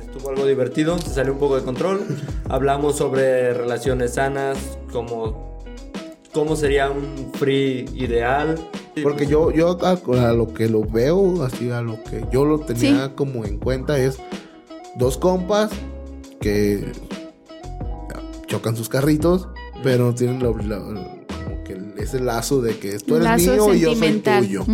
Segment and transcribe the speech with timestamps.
[0.00, 2.00] Estuvo algo divertido, se salió un poco de control.
[2.48, 4.58] Hablamos sobre relaciones sanas,
[4.92, 5.58] como
[6.32, 8.56] cómo sería un free ideal.
[9.02, 9.90] Porque yo, yo a,
[10.28, 13.12] a lo que lo veo, así a lo que yo lo tenía Sí.
[13.16, 14.18] como en cuenta es
[14.96, 15.70] dos compas
[16.40, 16.92] que
[18.46, 19.48] chocan sus carritos,
[19.82, 23.80] pero tienen la- la- como que ese lazo de que tú eres Lazo mío y
[23.80, 24.64] yo soy tuyo.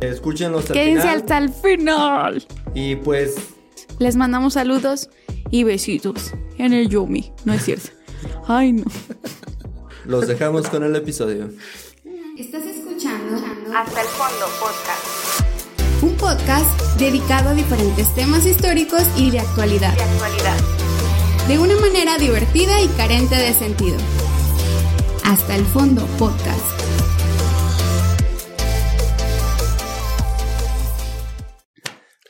[0.00, 1.16] Escúchenlo hasta el Quédense final.
[1.16, 2.46] hasta el final.
[2.74, 3.34] Y pues
[3.98, 5.08] Les mandamos saludos
[5.50, 7.32] y besitos en el Yumi.
[7.44, 7.90] No es cierto.
[8.46, 8.84] Ay, no.
[10.04, 11.48] los dejamos con el episodio.
[12.38, 13.36] Estás escuchando
[13.76, 16.02] Hasta el fondo, podcast.
[16.02, 20.56] un podcast dedicado a diferentes temas históricos y de actualidad, actualidad.
[21.48, 23.96] de una manera divertida y carente de sentido.
[25.24, 26.83] Hasta el fondo podcast.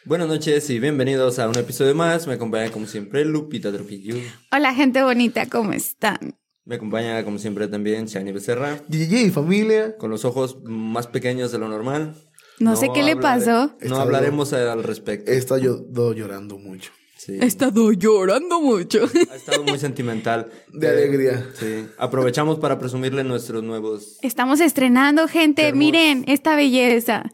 [0.06, 2.26] Buenas noches y bienvenidos a un episodio más.
[2.26, 4.16] Me acompaña como siempre Lupita Tropillo.
[4.52, 6.36] Hola, gente bonita, ¿cómo están?
[6.66, 8.80] Me acompaña como siempre también Shani Becerra.
[8.88, 9.96] DJ familia.
[9.96, 12.14] Con los ojos más pequeños de lo normal.
[12.58, 13.74] No, sé qué le pasó.
[13.80, 15.30] No hablaremos al respecto.
[15.30, 16.90] He estado llorando mucho.
[17.16, 17.38] Sí.
[17.40, 19.08] He estado llorando mucho.
[19.32, 20.50] Ha estado muy sentimental.
[20.72, 21.46] De Eh, alegría.
[21.54, 21.86] Sí.
[21.98, 24.18] Aprovechamos para presumirle nuestros nuevos.
[24.22, 25.72] Estamos estrenando, gente.
[25.72, 27.24] Miren esta belleza.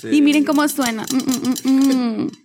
[0.00, 0.08] Sí.
[0.10, 1.04] Y miren cómo suena.
[1.12, 2.30] Mm, mm, mm, mm.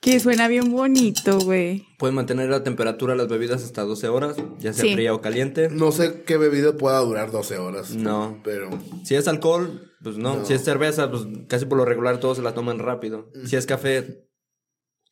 [0.00, 1.86] Que suena bien bonito, güey.
[1.96, 4.94] Pueden mantener la temperatura de las bebidas hasta 12 horas, ya sea Sí.
[4.94, 5.68] fría o caliente.
[5.70, 7.92] No sé qué bebida pueda durar 12 horas.
[7.92, 8.40] No.
[8.42, 8.68] Pero
[9.04, 10.38] Si es alcohol, pues no.
[10.38, 10.44] No.
[10.44, 13.30] Si es cerveza, pues casi por lo regular todos se la toman rápido.
[13.46, 14.26] Si es café,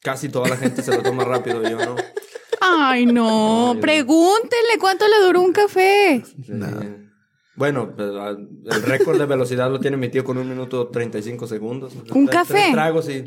[0.02, 1.94] casi toda la gente se lo toma rápido, yo no.
[2.61, 3.77] Ay, no.
[3.80, 6.24] Pregúntenle cuánto le duró un café.
[6.44, 6.52] Sí.
[7.56, 11.95] Bueno, ah, el récord de velocidad lo tiene mi tío con un minuto 35 segundos.
[11.95, 12.53] ¿Un Tres- café?
[12.55, 13.25] Tres tragos y...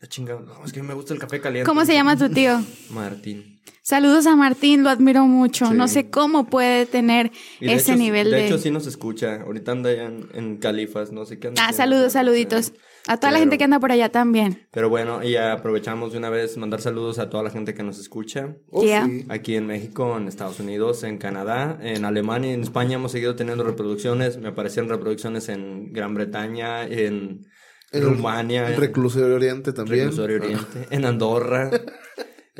[0.00, 0.40] La chingada.
[0.40, 1.66] No, es que me gusta el café caliente.
[1.68, 2.60] ¿Cómo se llama tu tío?
[2.90, 3.60] Martín.
[3.82, 5.66] Saludos a Martín, lo admiro mucho.
[5.66, 5.74] Sí.
[5.74, 8.36] No sé cómo puede tener de ese hecho, nivel de...
[8.36, 9.40] De hecho, sí nos escucha.
[9.42, 12.72] Ahorita anda ya en, en Califas, no sé qué anda Ah, saludos, saluditos.
[13.08, 14.66] A toda la Pero- gente que anda por allá también.
[14.70, 17.98] Pero bueno, y aprovechamos de una vez mandar saludos a toda la gente que nos
[17.98, 18.54] escucha.
[18.70, 19.06] Oh, Yeah.
[19.06, 19.24] sí.
[19.28, 23.64] Aquí en México, en Estados Unidos, en Canadá, en Alemania en España hemos seguido teniendo
[23.64, 24.38] reproducciones.
[24.38, 27.46] Me aparecieron reproducciones en Gran Bretaña, en,
[27.90, 30.00] En Rumania, En Reclusorio Oriente también.
[30.10, 31.70] Reclusorio Oriente, en Andorra.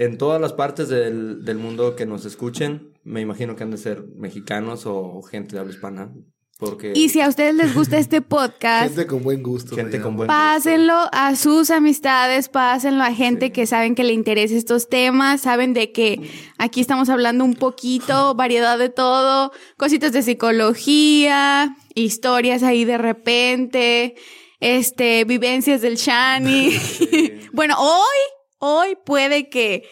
[0.00, 3.78] En todas las partes del, del mundo que nos escuchen, me imagino que han de
[3.78, 6.12] ser mexicanos o gente de habla hispana.
[6.58, 9.76] Porque Y si a ustedes les gusta este podcast, Gente con buen gusto.
[9.76, 10.16] gente se con llama.
[10.16, 15.42] buen pásenlo a sus amistades, pásenlo a gente que saben que le interesa estos temas,
[15.42, 16.20] saben de que
[16.58, 24.16] aquí estamos hablando un poquito, variedad de todo, cositas de psicología, historias ahí de repente,
[24.58, 26.72] este, vivencias del Shani.
[27.52, 28.18] bueno, hoy,
[28.58, 29.84] hoy puede que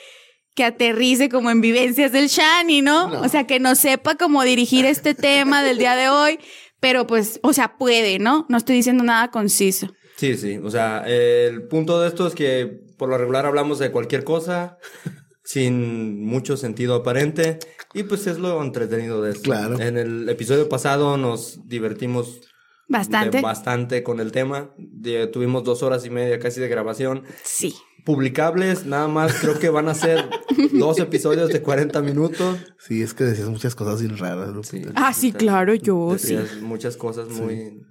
[0.57, 3.09] que aterrice como en vivencias del Shani, ¿no?
[3.11, 3.21] No.
[3.21, 6.41] O sea, que no sepa cómo dirigir este tema del día de hoy,
[6.81, 8.47] pero pues, o sea, puede, ¿no?
[8.49, 9.93] No estoy diciendo nada conciso.
[10.17, 10.57] Sí, sí.
[10.57, 14.79] O sea, el punto de esto es que por lo regular hablamos de cualquier cosa
[15.45, 17.59] sin mucho sentido aparente
[17.95, 19.43] y pues es lo entretenido de esto.
[19.43, 19.79] Claro.
[19.79, 22.41] En el episodio pasado nos divertimos
[22.89, 23.41] Bastante.
[23.41, 24.71] bastante con el tema.
[24.79, 27.25] De- tuvimos dos horas y media casi de grabación.
[27.43, 27.75] Sí.
[28.07, 30.31] Publicables, nada más creo que van a ser
[30.73, 32.57] dos episodios de 40 minutos.
[32.79, 34.55] Sí, es que decías muchas cosas bien raras.
[34.55, 34.63] ¿no?
[34.63, 34.83] Sí.
[34.95, 36.37] Ah, sí, claro, yo sí.
[36.37, 37.83] Decías muchas cosas muy...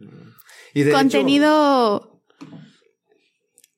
[0.73, 2.21] Y de Contenido.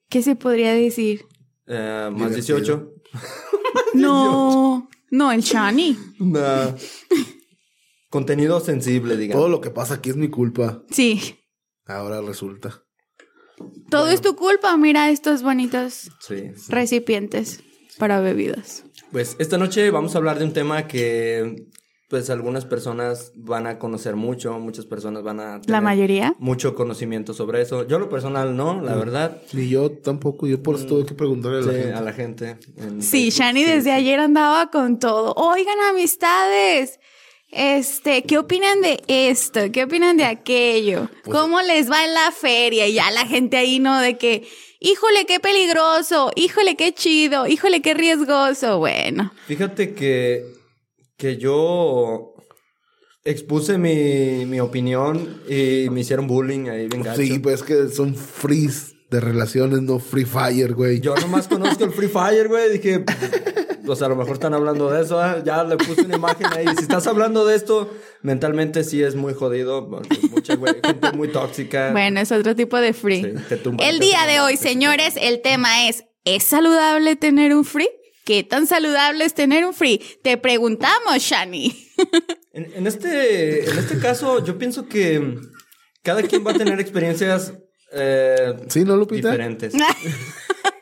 [0.10, 1.26] ¿Qué se podría decir?
[1.66, 2.58] eh, más Divertido.
[2.60, 2.94] 18.
[3.96, 5.98] No, no, el Shani.
[6.20, 6.70] Nah.
[8.10, 9.42] Contenido sensible, digamos.
[9.42, 10.84] Todo lo que pasa aquí es mi culpa.
[10.92, 11.36] Sí.
[11.86, 12.84] Ahora resulta.
[13.90, 14.76] Todo es tu culpa.
[14.78, 16.52] Mira estos bonitos Sí.
[16.70, 17.62] recipientes
[17.98, 18.84] para bebidas.
[19.12, 21.68] Pues esta noche vamos a hablar de un tema que
[22.10, 26.36] pues algunas personas van a conocer mucho, muchas personas van a La tener mayoría.
[26.40, 27.86] mucho conocimiento sobre eso.
[27.86, 29.42] Yo lo personal no, la verdad.
[29.52, 30.48] Ni yo tampoco.
[30.48, 31.94] Yo por eso tuve que preguntarle a la Sí, gente.
[31.94, 32.58] a la gente.
[32.78, 33.34] en Sí, Facebook.
[33.44, 33.90] Shani Sí, desde sí.
[33.90, 35.34] ayer andaba con todo.
[35.36, 37.00] Oigan, amistades.
[37.52, 39.72] Este, ¿qué opinan de esto?
[39.72, 41.10] ¿Qué opinan de aquello?
[41.24, 42.88] Pues ¿Cómo les va en la feria?
[42.88, 44.00] Y ya la gente ahí, ¿no?
[44.02, 44.48] De que,
[44.80, 48.80] híjole, qué peligroso, híjole, qué chido, híjole, qué riesgoso.
[48.80, 50.46] Bueno, Fíjate que,
[51.16, 52.34] que yo
[53.24, 57.22] expuse mi, mi opinión y me hicieron bullying ahí, bien gacho.
[57.22, 61.00] Sí, pues es que son frees de relaciones, no free fire, güey.
[61.00, 62.74] Yo nomás conozco el Free Fire, güey.
[62.74, 63.06] Dije,
[63.88, 65.42] o sea, a lo mejor están hablando de eso, ¿eh?
[65.46, 66.66] ya le puse una imagen ahí.
[66.78, 67.90] Si estás hablando de esto,
[68.22, 69.88] mentalmente sí es muy jodido,
[70.32, 71.92] mucha güey- gente muy tóxica.
[71.92, 73.24] Bueno, es otro tipo de free.
[73.24, 77.56] Sí, te tumban, el te día de hoy, señores, el tema es, ¿es saludable tener
[77.56, 77.90] un free?
[78.26, 80.02] ¿Qué tan saludable es tener un free?
[80.24, 81.74] Te preguntamos, Shani.
[82.54, 85.38] En, en este, en este caso, yo pienso que
[86.02, 87.54] cada quien va a tener experiencias
[87.94, 89.30] eh, ¿Sí, no, Lupita?
[89.30, 89.74] diferentes.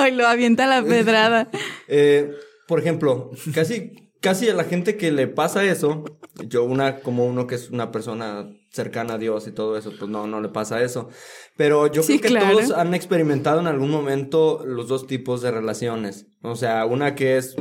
[0.02, 1.48] Hoy lo avienta la pedrada.
[1.88, 2.30] Eh,
[2.68, 6.04] por ejemplo, casi, casi a la gente que le pasa eso,
[6.46, 10.08] yo una, como uno que es una persona cercana a Dios y todo eso, pues
[10.08, 11.08] no, no le pasa eso.
[11.56, 12.58] Pero yo Sí, creo que claro.
[12.58, 16.26] todos han experimentado en algún momento los dos tipos de relaciones.
[16.42, 17.56] O sea, una que es,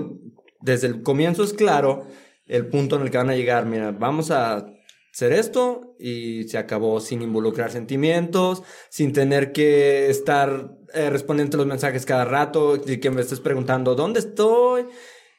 [0.61, 2.05] desde el comienzo es claro
[2.45, 3.65] el punto en el que van a llegar.
[3.65, 4.67] Mira, vamos a
[5.11, 11.67] hacer esto y se acabó sin involucrar sentimientos, sin tener que estar eh, respondiendo los
[11.67, 14.85] mensajes cada rato y que me estés preguntando dónde estoy,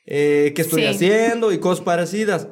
[0.06, 0.86] eh, qué estoy Sí.
[0.88, 2.48] haciendo y cosas parecidas.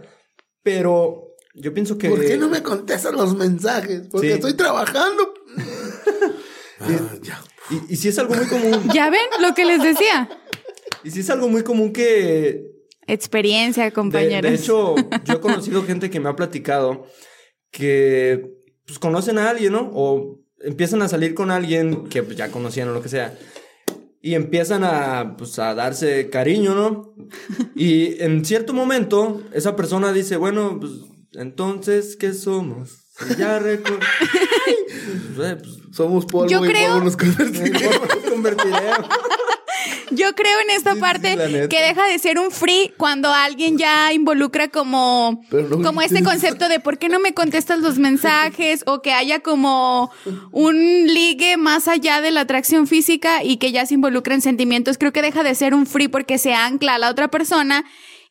[0.62, 2.08] Pero yo pienso que...
[2.10, 4.02] ¿Por qué no me contestan los mensajes?
[4.10, 4.32] Porque Sí.
[4.34, 5.34] estoy trabajando.
[6.80, 6.88] Ah,
[7.22, 7.42] ya.
[7.70, 10.28] Y, y si es algo muy común, ¿Ya ven lo que les decía?
[11.02, 12.70] y si es algo muy común que
[13.08, 14.48] Experiencia, De, compañeros.
[14.48, 17.06] de hecho, yo he conocido gente que me ha platicado
[17.72, 18.54] que
[18.86, 19.90] pues conocen a alguien, ¿no?
[19.92, 23.36] O empiezan a salir con alguien que pues, ya conocían o lo que sea.
[24.20, 27.14] Y empiezan a, pues, a darse cariño, ¿no?
[27.76, 30.92] Y en cierto momento, esa persona dice, bueno, pues,
[31.34, 33.06] entonces, ¿qué somos?
[33.18, 34.00] Si ya recuerdo...
[35.36, 35.56] pues,
[35.92, 37.16] Somos polvo Yo y creo- polvo nos
[38.30, 39.08] convertiremos.
[40.18, 41.36] Yo creo en esta Sí, parte
[41.68, 46.68] que deja de ser un free cuando alguien ya involucra como, no como este concepto
[46.68, 50.10] de por qué no me contestas los mensajes o que haya como
[50.50, 54.98] un ligue más allá de la atracción física y que ya se involucra en sentimientos.
[54.98, 57.84] Creo que deja de ser un free porque se ancla a la otra persona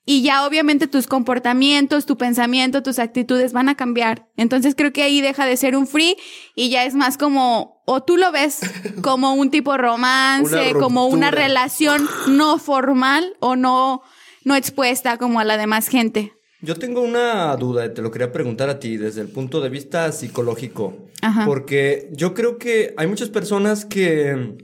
[0.10, 4.25] y ya obviamente tus comportamientos, tu pensamiento, tus actitudes van a cambiar.
[4.38, 6.16] Entonces creo que ahí deja de ser un free
[6.56, 8.60] y ya es más como, o tú lo ves
[9.01, 14.01] como un tipo romance, Una como una relación no formal o no,
[14.44, 16.34] no expuesta como a la demás gente.
[16.62, 19.69] Yo tengo una duda y te lo quería preguntar a ti desde el punto de
[19.69, 21.07] vista psicológico.
[21.22, 21.45] Ajá.
[21.45, 24.57] Porque yo creo que hay muchas personas que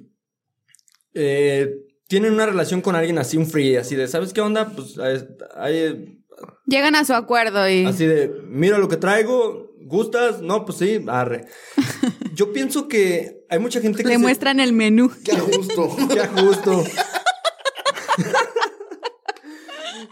[1.13, 1.69] eh,
[2.09, 4.69] tienen una relación con alguien así, un free, así de, ¿sabes qué onda?
[4.75, 5.23] Pues hay,
[5.55, 6.19] hay-
[6.65, 7.85] Llegan a su acuerdo y...
[7.85, 10.41] así de, mira lo que traigo, ¿gustas?
[10.41, 11.45] No, pues sí, arre.
[12.33, 14.09] Yo pienso que hay mucha gente que...
[14.09, 15.11] Le se- muestran el menú.
[15.23, 15.95] Qué gusto.
[16.15, 16.83] Ya justo.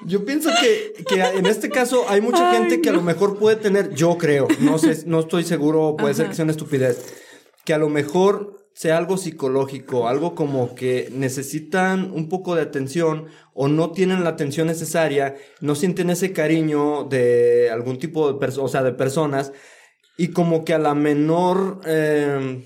[0.05, 3.37] Yo pienso que, que en este caso hay mucha Ay, gente que a lo mejor
[3.37, 7.13] puede tener, yo creo, no sé, no estoy seguro, puede ser que sea una estupidez,
[7.65, 13.27] que a lo mejor sea algo psicológico, algo como que necesitan un poco de atención
[13.53, 18.65] o no tienen la atención necesaria, no sienten ese cariño de algún tipo de persona,
[18.65, 19.51] o sea, de personas,
[20.21, 22.63] y como que a la menor, eh,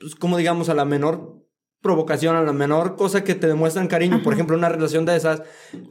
[0.00, 1.36] pues como digamos, a la menor
[1.80, 5.42] provocación, a la menor cosa que te demuestran cariño, por ejemplo, una relación de esas,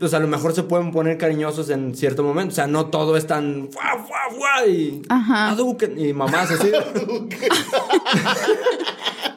[0.01, 3.15] pues a lo mejor se pueden poner cariñosos en cierto momento, o sea, no todo
[3.15, 5.55] es tan fuá, fuá, fuá, y Ajá.
[5.95, 6.73] Y mamás así.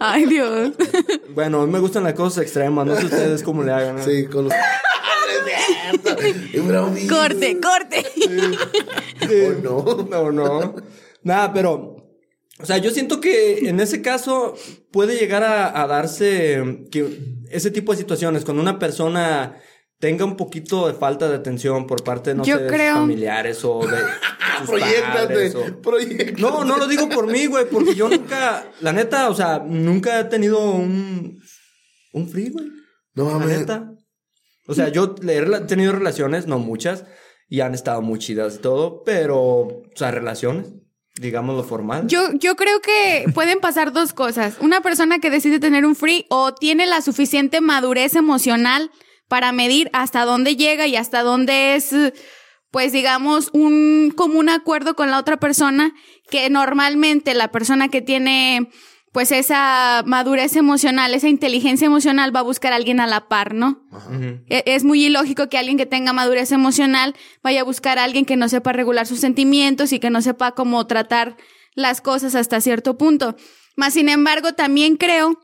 [0.01, 0.73] Ay, Dios.
[1.37, 3.99] bueno, a mí me gustan las cosas extremas, no sé ustedes cómo le hagan.
[3.99, 4.03] ¿no?
[4.03, 4.55] Sí, con los.
[7.09, 8.05] Corte, corte.
[9.23, 10.07] ¿O no?
[10.11, 10.75] No, no.
[11.25, 11.97] Nada, pero.
[12.61, 14.55] O sea, yo siento que en ese caso
[14.93, 17.19] puede llegar a, a darse que
[17.51, 19.57] ese tipo de situaciones, cuando una persona
[19.99, 23.65] tenga un poquito de falta de atención por parte, no Yo sé, de sus familiares
[23.65, 23.97] o de
[24.61, 25.13] sus Proyectate.
[25.27, 26.41] padres o- Proyectate.
[26.41, 30.21] No, no lo digo por mí, güey, porque yo nunca, la neta, o sea, nunca
[30.21, 31.41] he tenido un,
[32.13, 32.67] un free, güey.
[33.15, 33.59] No La mames.
[33.61, 33.91] neta.
[34.69, 37.05] O sea, yo he tenido relaciones, no muchas,
[37.49, 40.73] y han estado muy chidas y todo, pero, o sea, relaciones,
[41.15, 42.07] digámoslo formal.
[42.07, 44.57] Yo, yo creo que pueden pasar dos cosas.
[44.61, 48.91] Una persona que decide tener un free o tiene la suficiente madurez emocional
[49.29, 51.95] para medir hasta dónde llega y hasta dónde es,
[52.71, 55.95] pues digamos, un común acuerdo con la otra persona,
[56.31, 58.71] que normalmente la persona que tiene
[59.15, 63.55] pues esa madurez emocional, esa inteligencia emocional va a buscar a alguien a la par,
[63.55, 63.87] ¿no?
[63.93, 64.41] Ujú.
[64.49, 68.25] E- Es muy ilógico que alguien que tenga madurez emocional vaya a buscar a alguien
[68.25, 71.37] que no sepa regular sus sentimientos y que no sepa cómo tratar
[71.77, 73.37] las cosas hasta cierto punto.
[73.77, 75.39] Más sin embargo, también creo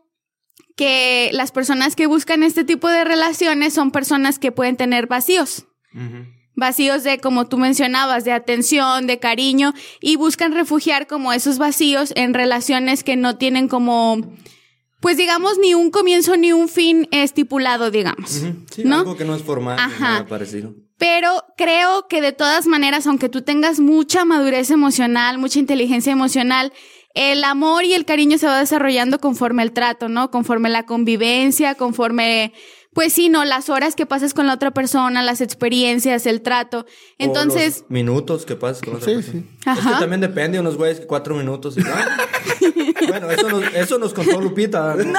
[0.76, 5.66] que las personas que buscan este tipo de relaciones son personas que pueden tener vacíos.
[5.94, 6.26] Ujú.
[6.54, 12.12] Vacíos de, como tú mencionabas, de atención, de cariño, y buscan refugiar como esos vacíos
[12.16, 14.18] en relaciones que no tienen como,
[15.00, 18.30] pues digamos, ni un comienzo ni un fin estipulado, digamos.
[18.30, 18.98] Sí, ¿no?
[18.98, 20.10] algo que no es formal, Ajá.
[20.10, 20.74] nada parecido.
[20.98, 26.74] Pero creo que de todas maneras, aunque tú tengas mucha madurez emocional, mucha inteligencia emocional,
[27.14, 30.30] el amor y el cariño se va desarrollando conforme el trato, ¿no?
[30.30, 32.52] Conforme la convivencia, conforme,
[32.92, 33.44] pues sí, ¿no?
[33.44, 36.86] Las horas que pasas con la otra persona, las experiencias, el trato.
[37.18, 39.42] Entonces, O los minutos que pasas con otra Sí, persona.
[39.42, 39.48] sí.
[39.60, 39.92] Es Ajá.
[39.94, 42.18] que también depende, unos güeyes que cuatro minutos y ¡ah!
[43.08, 44.94] Bueno, eso nos, eso nos contó Lupita.
[44.94, 45.18] ¿no?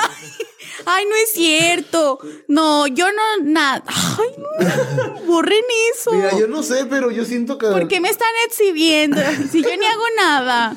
[0.86, 2.20] Ay, no es cierto.
[2.48, 3.84] No, yo no, nada.
[3.88, 6.12] Ay, no, borren eso.
[6.14, 7.68] Mira, yo no sé, pero yo siento que.
[7.68, 9.18] ¿Por qué me están exhibiendo?
[9.52, 10.74] Si yo ni hago nada.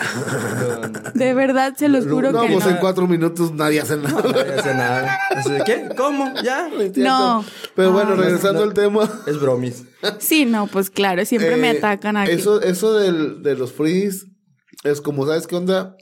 [1.15, 2.71] De verdad, se los juro No, que pues no.
[2.73, 5.19] en cuatro minutos nadie hace nada.
[5.67, 5.89] ¿Qué?
[5.97, 6.33] ¿Cómo?
[6.43, 6.69] ¿Ya?
[6.97, 7.45] No.
[7.75, 8.17] Pero bueno, Ah.
[8.17, 8.69] regresando no.
[8.71, 9.23] al tema.
[9.27, 9.85] Es bromis.
[10.19, 12.33] Sí, no, pues claro, siempre me Eh, atacan aquí.
[12.33, 14.27] Eso, eso del, de los frees
[14.85, 15.97] es como, ¿sabes qué onda?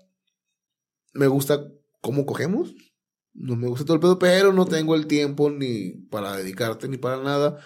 [1.14, 1.60] Me gusta
[2.00, 2.72] cómo cogemos.
[3.34, 6.98] No me gusta todo el pedo, pero no tengo el tiempo ni para dedicarte ni
[6.98, 7.58] para nada.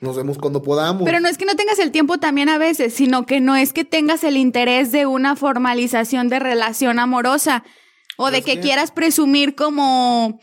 [0.00, 1.04] Nos vemos cuando podamos.
[1.04, 3.72] Pero no es que no tengas el tiempo también a veces, sino que no es
[3.72, 7.62] que tengas el interés de una formalización de relación amorosa
[8.16, 10.40] o de que- quieras presumir como,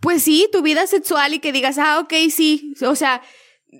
[0.00, 2.74] pues sí, tu vida sexual y que digas, ah, ok, sí.
[2.86, 3.22] O sea,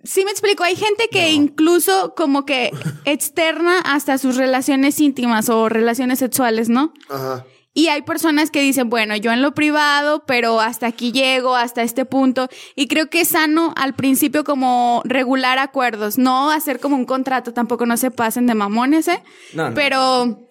[0.03, 2.71] sí me explico, hay gente que incluso como que
[3.05, 6.95] externa hasta sus relaciones íntimas o relaciones sexuales, ¿no?
[7.11, 7.45] Ajá.
[7.77, 11.83] Y hay personas que dicen, bueno, yo en lo privado, pero hasta aquí llego, hasta
[11.83, 12.49] este punto.
[12.75, 17.53] Y creo que es sano al principio como regular acuerdos, no hacer como un contrato,
[17.53, 19.23] tampoco no se pasen de mamones, ¿eh?
[19.53, 19.75] No, no.
[19.75, 20.49] Pero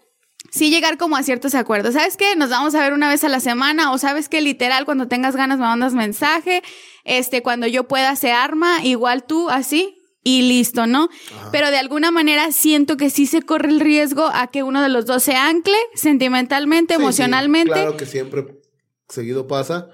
[0.51, 1.95] sí llegar como a ciertos acuerdos.
[1.95, 2.35] ¿Sabes qué?
[2.35, 5.35] Nos vamos a ver una vez a la semana o sabes que literal cuando tengas
[5.35, 6.61] ganas me mandas mensaje,
[7.05, 9.97] este, cuando yo pueda se arma, igual tú, así.
[10.27, 11.07] Y listo, ¿no?
[11.51, 14.89] Pero de alguna manera siento que sí se corre el riesgo a que uno de
[14.89, 17.71] los dos se ancle sentimentalmente, Sí, sí, emocionalmente.
[17.73, 18.59] claro que siempre
[19.07, 19.89] seguido pasa.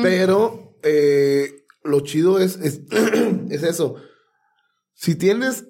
[0.00, 2.82] Pero eh, lo chido es, es,
[3.50, 3.96] es eso.
[4.94, 5.66] Si tienes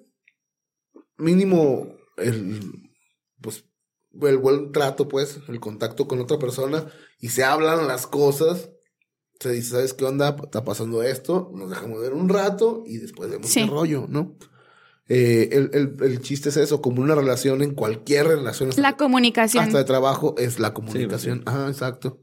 [1.16, 2.60] mínimo el,
[3.40, 3.64] pues,
[4.20, 6.86] el buen trato, pues, el contacto con otra persona
[7.20, 8.70] y se hablan las cosas,
[9.40, 10.36] se dice, ¿sabes qué onda?
[10.42, 13.64] Está pasando esto, nos dejamos ver un rato y después vemos Sí.
[13.64, 14.34] qué rollo, ¿no?
[15.08, 18.68] Eh, el, el, el chiste es eso, como una relación en cualquier relación.
[18.70, 19.64] hasta- La comunicación.
[19.64, 21.42] hasta de trabajo es la comunicación.
[21.46, 22.18] Ajá, exacto.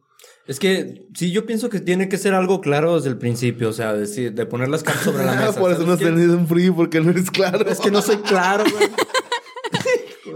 [0.45, 3.73] Es que sí, yo pienso que tiene que ser algo claro desde el principio, o
[3.73, 5.59] sea, decir, de poner las cartas sobre la mesa.
[5.59, 7.67] Por eso no has tenido un frío porque no eres claro.
[7.67, 8.89] Es que no soy claro, güey.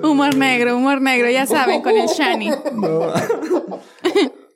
[0.04, 2.50] Humor negro, humor negro, ya saben, con el Shani.
[2.74, 3.12] No.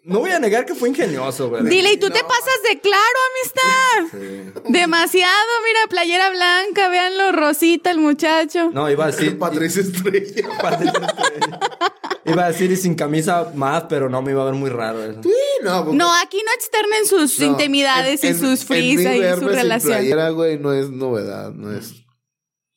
[0.05, 1.63] No voy a negar que fue ingenioso, güey.
[1.63, 3.19] Dile, y tú te pasas de claro,
[4.12, 4.63] amistad.
[4.69, 8.69] Demasiado, mira, playera blanca, véanlo, rosita el muchacho.
[8.74, 9.38] No, iba a decir.
[9.39, 10.50] Patricia Estrella.
[12.25, 15.01] Iba a decir y sin camisa más, pero no me iba a ver muy raro
[15.03, 15.24] eso.
[15.24, 15.31] Sí,
[15.63, 19.03] no, porque- No, aquí no externen sus no, intimidades en- y sus fris y
[19.39, 19.93] su relación.
[19.93, 21.93] playera, güey, no es novedad, no es.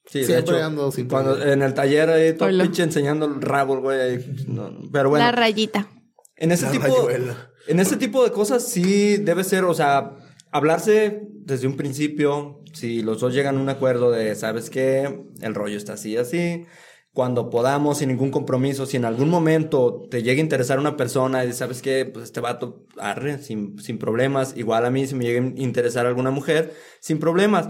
[0.09, 3.41] Sí, de Siempre hecho, ando sin cuando en el taller ahí todo pinche enseñando el
[3.43, 4.01] rabo, güey.
[4.01, 5.89] ahí, no, pero bueno, La rayita.
[6.37, 7.51] En ese La tipo rayuela.
[7.67, 10.13] en ese tipo de cosas sí debe ser, o sea,
[10.51, 15.25] hablarse desde un principio, si los dos llegan a un acuerdo de, ¿sabes qué?
[15.41, 16.67] El rollo está así así.
[17.13, 21.47] Cuando podamos, sin ningún compromiso, si en algún momento te llega a interesar una persona
[21.47, 24.55] y sabes qué, pues este vato, arre, sin, sin problemas.
[24.55, 27.69] Igual a mí, si me llega a interesar alguna mujer, sin problemas.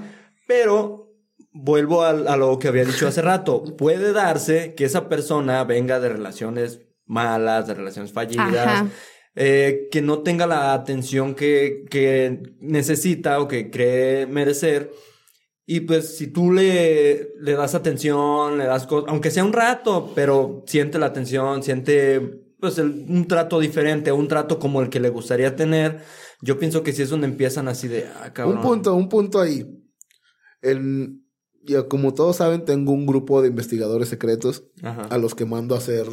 [0.49, 1.12] Pero
[1.52, 3.62] vuelvo a, a lo que había dicho hace rato.
[3.76, 8.88] Puede darse que esa persona venga de relaciones malas, de relaciones fallidas, Ajá.
[9.34, 14.90] eh, que no tenga la atención que, que necesita o que cree merecer.
[15.68, 20.12] Y pues si tú le, le das atención, le das cosas, aunque sea un rato,
[20.14, 22.20] pero siente la atención, siente
[22.60, 26.00] pues el- un trato diferente, un trato como el que le gustaría tener,
[26.40, 28.58] yo pienso que sí es donde empiezan así de, ah, cabrón.
[28.58, 29.66] Un punto, un punto ahí.
[30.62, 31.20] El,
[31.62, 35.02] ya como todos saben, tengo un grupo de investigadores secretos Ajá.
[35.10, 36.06] a los que mando a hacer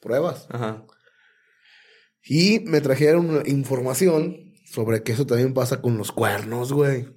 [0.00, 0.46] pruebas.
[0.50, 0.84] Ajá.
[2.22, 7.08] Y me trajeron información sobre que eso también pasa con los cuernos, güey.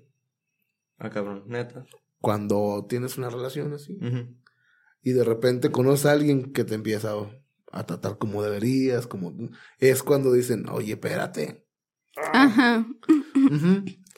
[0.97, 1.85] Ah, cabrón, neta.
[2.19, 3.97] Cuando tienes una relación así.
[5.01, 7.13] Y de repente conoces a alguien que te empieza
[7.71, 9.33] a tratar como deberías, como
[9.79, 11.65] es cuando dicen, oye, espérate.
[12.33, 12.85] Ajá.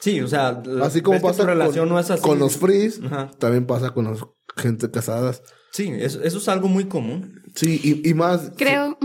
[0.00, 2.22] Sí, o sea, Así como pasa relación con, no es así.
[2.22, 3.30] con los frees, Ajá.
[3.38, 4.20] también pasa con las
[4.56, 5.42] gente casadas.
[5.74, 7.42] Sí, eso, eso es algo muy común.
[7.56, 8.52] Sí, y, y más.
[8.56, 8.96] Creo.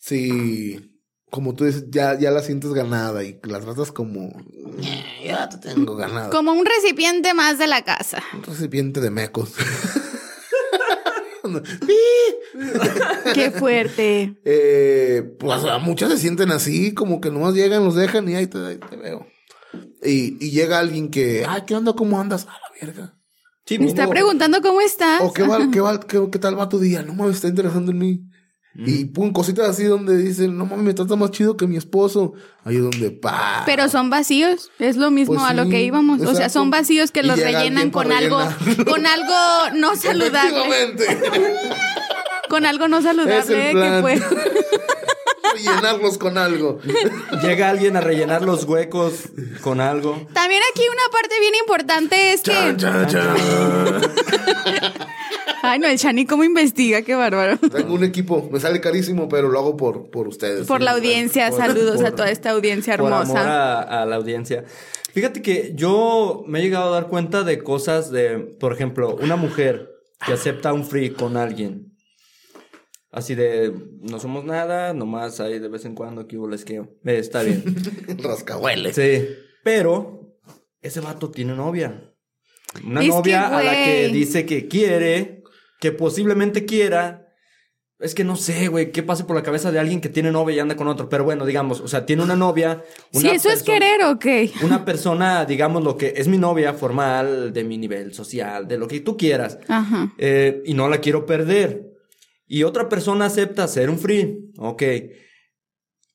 [0.00, 4.28] Si, como tú dices, ya, ya la sientes ganada y la tratas como,
[4.82, 6.30] "Eh, ya te tengo ganada.
[6.30, 8.20] Como un recipiente más de la casa.
[8.34, 9.52] Un recipiente de mecos.
[11.86, 11.98] Sí,
[13.34, 14.40] Qué fuerte.
[14.44, 18.46] Eh, pues a muchas se sienten así, como que nomás llegan, los dejan y ahí
[18.46, 19.26] te, ahí te veo.
[20.02, 21.92] Y, y llega alguien que, ay, ¿qué onda?
[21.92, 22.46] ¿Cómo andas?
[22.46, 23.18] A la verga.
[23.66, 25.22] Sí, Me está preguntando cómo estás.
[25.22, 27.02] O qué, va, qué, va, qué, qué tal va tu día.
[27.02, 28.20] No mames, está interesando en mí.
[28.76, 32.32] Y pum, cositas así donde dicen, no mames, me trata más chido que mi esposo.
[32.64, 33.62] Ahí es donde, pa.
[33.66, 36.20] Pero son vacíos, es lo mismo Pues a lo que íbamos.
[36.22, 38.38] O sea, son vacíos que Y los rellenan con algo,
[38.90, 39.34] con algo
[39.76, 40.96] no saludable.
[42.48, 44.20] Con algo no Es el saludable que fue.
[45.56, 46.78] Llenarlos con algo.
[47.42, 49.30] Llega alguien a rellenar los huecos
[49.60, 50.26] con algo.
[50.32, 52.52] También aquí una parte bien importante es que.
[52.76, 53.36] chan, chan.
[55.62, 57.56] Ay, no, el Shani cómo investiga, qué bárbaro.
[57.58, 60.66] Tengo un equipo, me sale carísimo, pero lo hago por, por ustedes.
[60.66, 63.80] Por la audiencia, por- saludos a toda esta audiencia Por amor hermosa.
[63.80, 64.64] a, a la audiencia.
[65.14, 69.36] Fíjate que yo me he llegado a dar cuenta de cosas de, por ejemplo, una
[69.36, 69.90] mujer
[70.26, 71.93] que acepta un free con alguien.
[73.16, 76.88] Así de, no somos nada, nomás ahí de vez en cuando aquí les que eh,
[77.04, 77.62] está bien.
[78.18, 78.96] Rascahueles.
[78.96, 79.28] Sí,
[79.62, 80.36] pero
[80.82, 82.12] ese vato tiene novia.
[82.84, 85.44] Una Es que, novia a la que dice que quiere,
[85.80, 87.20] que posiblemente quiera.
[88.00, 90.56] Es que no sé, güey, qué pasa por la cabeza de alguien que tiene novia
[90.56, 91.08] y anda con otro.
[91.08, 92.82] Pero bueno, digamos, o sea, tiene una novia.
[93.12, 94.02] Si una eso es persona- querer,
[94.50, 94.62] ok.
[94.64, 98.88] Una persona, digamos, lo que es mi novia formal, de mi nivel social, de lo
[98.88, 99.60] que tú quieras.
[99.68, 100.12] Ajá.
[100.18, 101.93] eh, y no la quiero perder.
[102.46, 104.52] Y otra persona acepta ser un free.
[104.58, 104.82] Ok.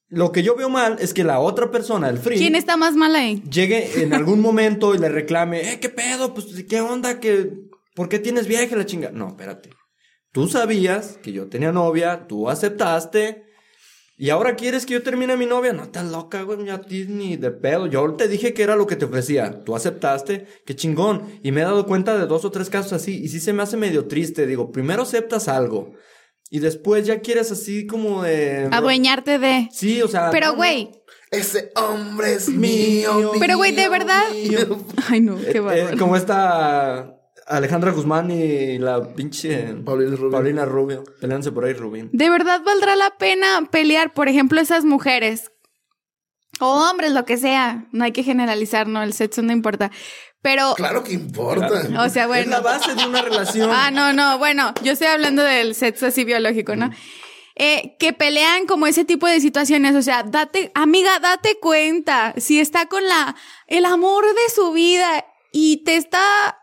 [0.08, 2.96] Lo que yo veo mal es que la otra persona, el free, ¿Quién está más
[2.96, 3.44] mal ahí?
[3.50, 6.34] llegue en algún momento y le reclame, eh, ¿qué pedo?
[6.34, 7.20] Pues, ¿qué onda?
[7.20, 7.52] ¿Qué,
[7.96, 9.12] ¿Por qué tienes viaje la chinga?
[9.12, 9.70] No, espérate.
[10.32, 13.50] Tú sabías que yo tenía novia, tú aceptaste,
[14.22, 15.72] y ahora quieres que yo termine mi novia.
[15.72, 17.88] No estás loca, güey, ya ni de pedo.
[17.88, 19.64] Yo te dije que era lo que te ofrecía.
[19.64, 21.40] Tú aceptaste, qué chingón.
[21.42, 23.64] Y me he dado cuenta de dos o tres casos así, y sí se me
[23.64, 24.46] hace medio triste.
[24.46, 25.94] Digo, primero aceptas algo,
[26.50, 28.70] y después ya quieres así como de.
[28.72, 29.70] Adueñarte de.
[29.72, 30.30] Sí, o sea.
[30.32, 30.92] Pero, güey.
[31.32, 33.34] Ese hombre es mío.
[33.40, 34.24] Pero, güey, de verdad.
[34.32, 34.84] mío.
[35.10, 35.98] Ay, no, Eh, qué eh, bárbaro.
[36.00, 37.16] como esta
[37.46, 40.32] Alejandra Guzmán y la pinche Paulina Rubio.
[40.32, 41.04] Paulina Rubio.
[41.22, 42.10] Peleándose por ahí, Rubín.
[42.14, 45.52] ¿De verdad valdrá la pena pelear, por ejemplo, esas mujeres?
[46.60, 47.88] O hombres, lo que sea.
[47.92, 49.04] No hay que generalizar, ¿no?
[49.04, 49.92] El sexo no importa.
[50.42, 51.68] Pero, Claro que importa.
[52.00, 52.62] o sea, Es la bueno.
[52.62, 53.70] base de una relación.
[53.74, 56.90] Ah, no, no, bueno, yo estoy hablando del sexo así biológico, ¿no?
[57.56, 62.58] Eh, que pelean como ese tipo de situaciones, o sea, date, amiga, date cuenta, si
[62.62, 63.36] está con la,
[63.68, 66.58] el amor de su vida y te está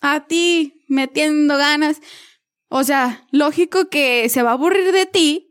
[0.00, 2.00] a ti metiendo ganas,
[2.68, 5.49] o sea, lógico que se va a aburrir de ti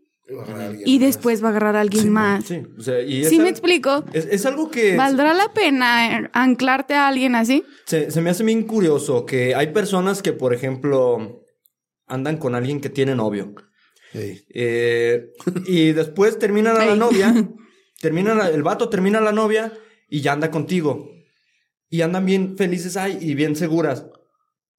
[0.86, 2.46] y después va a agarrar a alguien más.
[2.46, 4.04] Sí, o sea, y es ¿Sí me explico?
[4.14, 7.64] Es, es algo que ¿Valdrá la pena anclarte a alguien así?
[7.86, 11.44] se, se me hace bien curioso que hay personas que, por ejemplo,
[12.08, 13.54] andan con alguien que tiene novio.
[14.14, 14.44] Ey.
[14.54, 15.30] Eh,
[15.68, 17.34] y después terminan a la novia,
[18.02, 19.72] termina la- el vato termina a la novia
[20.10, 21.12] y ya anda contigo.
[21.92, 24.06] Y andan bien felices ahí y bien seguras.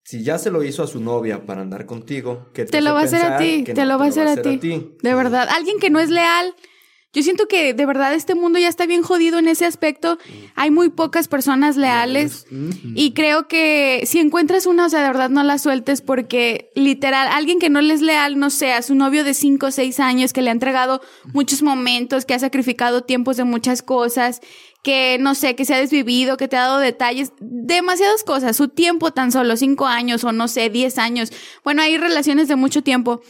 [0.03, 3.01] Si ya se lo hizo a su novia para andar contigo, que Te lo va
[3.01, 4.59] a hacer a ti, te lo va a hacer a ti.
[5.03, 6.55] De verdad, alguien que no es leal.
[7.13, 10.17] Yo siento que de verdad este mundo ya está bien jodido en ese aspecto.
[10.55, 12.47] Hay muy pocas personas leales.
[12.95, 17.27] Y creo que si encuentras una, o sea, de verdad no la sueltes porque literal,
[17.33, 19.99] alguien que no le es leal, no sé, a su novio de 5 o 6
[19.99, 21.01] años que le ha entregado
[21.33, 24.41] muchos momentos, que ha sacrificado tiempos de muchas cosas,
[24.83, 28.69] que no sé, que se ha desvivido, que te ha dado detalles, demasiadas cosas, su
[28.69, 31.31] tiempo tan solo 5 años o no sé, 10 años.
[31.65, 33.21] Bueno, hay relaciones de mucho tiempo.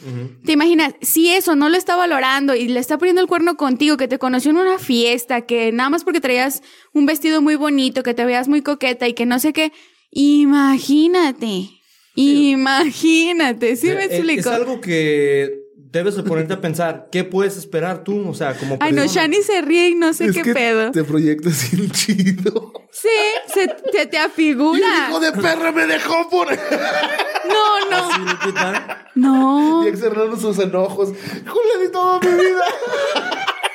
[0.45, 0.93] ¿Te imaginas?
[1.01, 4.17] Si eso no lo está valorando y le está poniendo el cuerno contigo, que te
[4.17, 6.61] conoció en una fiesta, que nada más porque traías
[6.93, 9.73] un vestido muy bonito, que te veas muy coqueta y que no sé qué,
[10.11, 11.69] imagínate.
[12.15, 14.39] Imagínate, ¿sí me Eh, Es- explico?
[14.41, 15.60] Es algo que
[15.91, 17.07] debes de ponerte a pensar.
[17.11, 18.27] ¿Qué puedes esperar tú?
[18.29, 19.21] O sea, como Ay, no, persona.
[19.23, 20.91] Shani se ríe y no sé Es qué que pedo.
[20.91, 22.73] Te proyectas bien chido.
[22.91, 23.07] Sí,
[23.53, 25.07] se, se te Y el afigura.
[25.09, 26.47] hijo de perra me dejó por.
[26.51, 29.07] No, no, Así, Lupita.
[29.15, 29.83] no.
[29.85, 31.09] y externando sus enojos.
[31.09, 32.63] Julia de toda mi vida.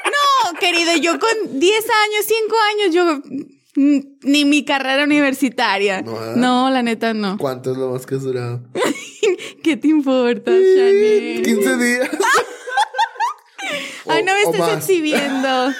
[0.05, 6.03] No, querido, yo con 10 años, 5 años, yo ni mi carrera universitaria.
[6.03, 6.37] No.
[6.37, 7.37] No, la neta no.
[7.39, 8.63] ¿Cuánto es lo más que has durado?
[9.63, 11.43] ¿Qué te importa, Shani?
[11.45, 12.11] 15 días.
[14.09, 14.73] Ay, no me estés más.
[14.79, 15.49] exhibiendo.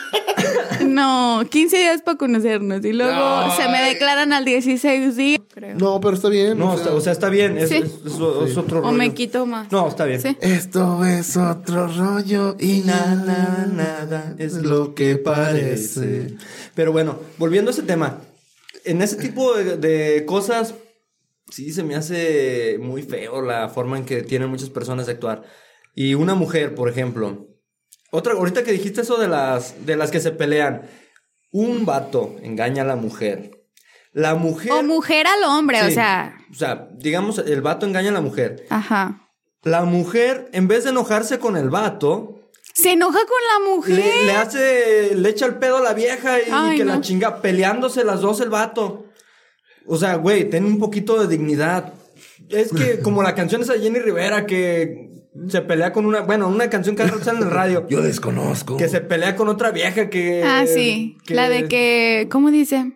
[0.87, 5.77] No, 15 días para conocernos y luego se me declaran al 16 días, creo.
[5.77, 6.59] No, pero está bien.
[6.59, 7.57] No, o sea, sea, o sea, está bien.
[7.59, 7.77] Es, Sí.
[7.77, 8.13] es- es-
[8.51, 9.71] es otro O me quito más.
[9.73, 10.21] No, está bien.
[10.21, 10.37] Sí.
[10.41, 16.37] Esto es otro rollo y Nada, nada es lo que parece.
[16.75, 18.21] Pero bueno, volviendo a ese tema.
[18.85, 20.75] En ese tipo de, de cosas,
[21.51, 25.43] sí se me hace muy feo la forma en que tienen muchas personas de actuar.
[25.95, 27.49] Y una mujer, por ejemplo.
[28.17, 30.83] Otra, ahorita que dijiste eso de las, de las que se pelean.
[31.53, 33.51] Un vato engaña a la mujer.
[34.13, 34.73] La mujer.
[34.73, 36.35] O mujer al hombre, o sea.
[36.51, 38.65] O sea, digamos, el vato engaña a la mujer.
[38.71, 39.29] Ajá.
[39.63, 42.41] La mujer, en vez de enojarse con el vato,
[42.73, 43.97] Se enoja con la mujer.
[43.97, 46.95] le, le hace, le echa el pedo a la vieja y Ay, que no.
[46.95, 49.05] la chinga, peleándose las dos el vato.
[49.87, 51.93] O sea, güey, ten un poquito de dignidad.
[52.49, 55.11] Es que como la canción esa de Jenny Rivera que
[55.49, 58.77] se pelea con una, bueno, una canción que en el radio, Yo desconozco.
[58.77, 60.43] que se pelea con otra vieja que...
[60.45, 61.19] Ah, sí.
[61.29, 62.93] La de que, ¿cómo dice?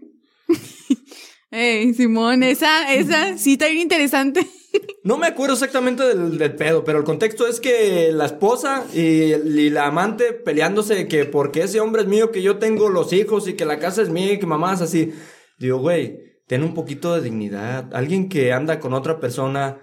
[1.51, 4.47] Ey, Simón, esa, esa sí está bien interesante.
[5.03, 9.01] No me acuerdo exactamente del, del pedo, pero el contexto es que la esposa y,
[9.01, 13.49] y la amante peleándose que porque ese hombre es mío, que yo tengo los hijos
[13.49, 15.13] y que la casa es mía y que mamá es así.
[15.59, 17.95] Digo, güey, ten un poquito de dignidad.
[17.95, 19.79] Alguien que anda con otra persona,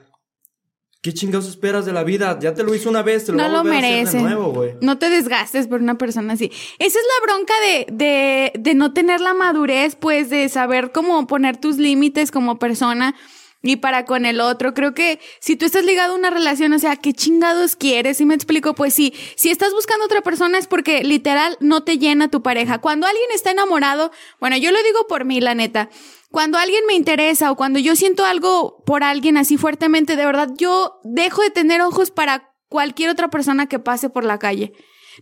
[1.02, 2.38] ¿qué chingados esperas de la vida?
[2.42, 4.18] Ya te lo hizo una vez, te lo No lo merece.
[4.18, 4.74] de nuevo, güey.
[4.82, 6.52] No te desgastes por una persona así.
[6.78, 11.26] Esa es la bronca de, de, de no tener la madurez, pues, de saber cómo
[11.26, 13.16] poner tus límites como persona
[13.64, 14.74] y para con el otro.
[14.74, 18.18] Creo que si tú estás ligado a una relación, o sea, ¿qué chingados quieres?
[18.18, 21.98] Si me explico, pues sí, si estás buscando otra persona es porque literal no te
[21.98, 22.80] llena tu pareja.
[22.80, 25.90] Cuando alguien está enamorado, bueno, yo lo digo por mí, la neta.
[26.38, 30.50] Cuando alguien me interesa o cuando yo siento algo por alguien así fuertemente, de verdad,
[30.56, 34.72] yo dejo de tener ojos para cualquier otra persona que pase por la calle.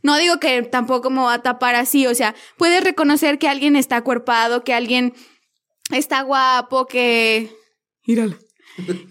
[0.03, 3.77] No digo que tampoco me va a tapar así, o sea, puedes reconocer que alguien
[3.77, 5.13] está acuerpado, que alguien
[5.89, 7.49] está guapo, que...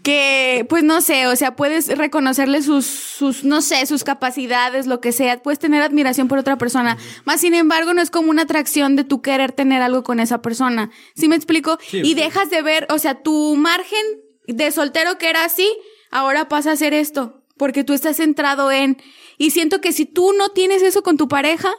[0.02, 5.00] Que, pues no sé, o sea, puedes reconocerle sus, sus, no sé, sus capacidades, lo
[5.00, 6.98] que sea, puedes tener admiración por otra persona.
[7.24, 10.42] Más sin embargo, no es como una atracción de tu querer tener algo con esa
[10.42, 10.90] persona.
[11.14, 11.78] ¿Sí me explico?
[11.86, 12.14] Sí, y sí.
[12.14, 14.02] dejas de ver, o sea, tu margen
[14.46, 15.70] de soltero que era así,
[16.10, 17.40] ahora pasa a ser esto.
[17.56, 18.98] Porque tú estás centrado en.
[19.38, 21.72] Y siento que si tú no tienes eso con tu pareja,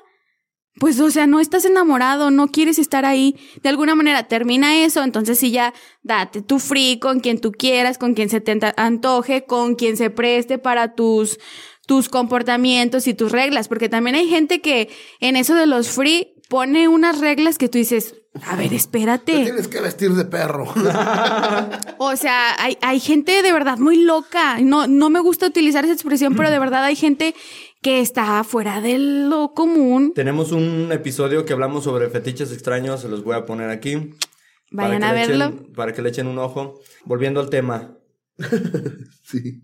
[0.80, 3.36] pues, o sea, no estás enamorado, no quieres estar ahí.
[3.64, 7.98] De alguna manera termina eso, entonces sí ya date tu free con quien tú quieras,
[7.98, 11.40] con quien se te antoje, con quien se preste para tus,
[11.88, 13.68] tus comportamientos y tus reglas.
[13.68, 14.90] Porque también hay gente que
[15.22, 19.44] en eso de los free pone unas reglas que tú dices, a ver, Te espérate.
[19.44, 20.66] tienes que vestir de perro.
[21.98, 24.58] O sea, hay, hay gente de verdad muy loca.
[24.60, 27.34] No, no me gusta utilizar esa expresión, pero de verdad hay gente
[27.86, 30.12] que está fuera de lo común.
[30.16, 34.16] Tenemos un episodio que hablamos sobre fetiches extraños, se los voy a poner aquí.
[34.72, 35.46] Vayan para a que le verlo.
[35.46, 36.80] echen- para que le echen un ojo.
[37.04, 37.96] Volviendo al tema,
[39.24, 39.62] sí.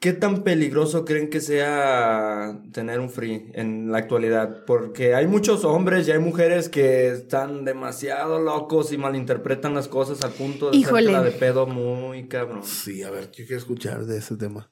[0.00, 4.64] ¿Qué tan peligroso creen que sea tener un free en la actualidad?
[4.66, 10.20] Porque hay muchos hombres y hay mujeres que están demasiado locos y malinterpretan las cosas
[10.24, 12.64] al punto de hacértela de pedo muy cabrón.
[12.64, 14.68] Sí, a ver, yo quiero escuchar de ese tema.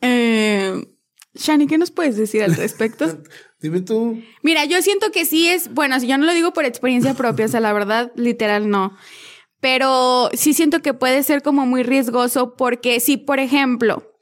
[0.00, 0.80] Eh,
[1.34, 3.18] Shani, ¿qué nos puedes decir al respecto?
[3.60, 4.22] Dime tú.
[4.42, 7.46] Mira, yo siento que sí es, bueno, si yo no lo digo por experiencia propia,
[7.46, 8.96] o sea, la verdad, literal no.
[9.60, 14.12] Pero sí siento que puede ser como muy riesgoso porque si, por ejemplo,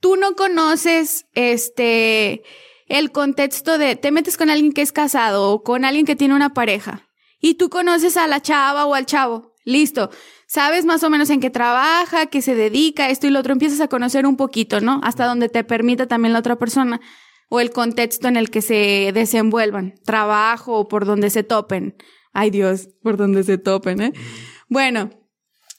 [0.00, 2.42] tú no conoces este
[2.88, 6.34] el contexto de te metes con alguien que es casado o con alguien que tiene
[6.34, 7.08] una pareja
[7.40, 10.10] y tú conoces a la chava o al chavo, listo.
[10.52, 13.80] Sabes más o menos en qué trabaja, qué se dedica, esto y lo otro, empiezas
[13.80, 15.00] a conocer un poquito, ¿no?
[15.04, 17.00] Hasta donde te permita también la otra persona
[17.48, 21.94] o el contexto en el que se desenvuelvan, trabajo o por donde se topen.
[22.32, 24.12] Ay Dios, por donde se topen, ¿eh?
[24.68, 25.10] Bueno,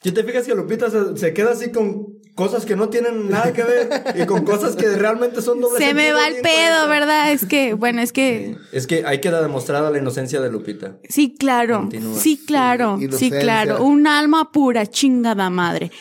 [0.04, 3.54] Si te fijas que Lupita se, se queda así con cosas que no tienen nada
[3.54, 6.88] que ver y con cosas que realmente son doble se me va el pedo.
[6.90, 7.32] ¿verdad?
[7.32, 10.98] Es que, bueno, es que Es que ahí queda demostrada la inocencia de Lupita.
[11.08, 11.82] Sí, claro.
[11.82, 12.18] Continúa.
[12.20, 12.98] Sí, claro.
[13.18, 13.84] Sí, claro.
[13.84, 15.92] Un alma pura, chingada madre.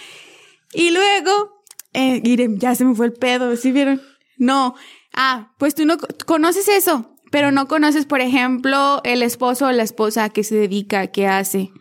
[0.72, 4.00] Y luego, eh, miren, ya se me fue el pedo, ¿sí vieron?
[4.38, 4.76] No.
[5.12, 9.72] Ah, pues tú no co- conoces eso, pero no conoces, por ejemplo, el esposo o
[9.72, 11.72] la esposa a qué se dedica, qué hace,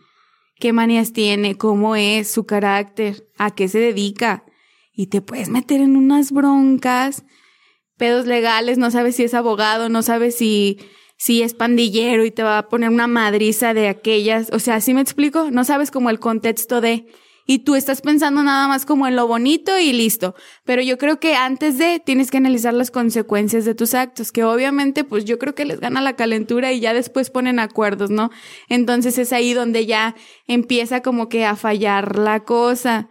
[0.60, 4.44] qué manías tiene, cómo es, su carácter, a qué se dedica.
[4.94, 7.24] Y te puedes meter en unas broncas
[7.96, 10.78] pedos legales, no sabes si es abogado, no sabes si,
[11.16, 14.50] si es pandillero y te va a poner una madriza de aquellas.
[14.52, 15.50] O sea, ¿sí me explico?
[15.50, 17.06] No sabes como el contexto de.
[17.50, 20.36] Y tú estás pensando nada más como en lo bonito y listo.
[20.64, 24.44] Pero yo creo que antes de tienes que analizar las consecuencias de tus actos, que
[24.44, 28.30] obviamente pues yo creo que les gana la calentura y ya después ponen acuerdos, ¿no?
[28.68, 30.14] Entonces es ahí donde ya
[30.46, 33.08] empieza como que a fallar la cosa.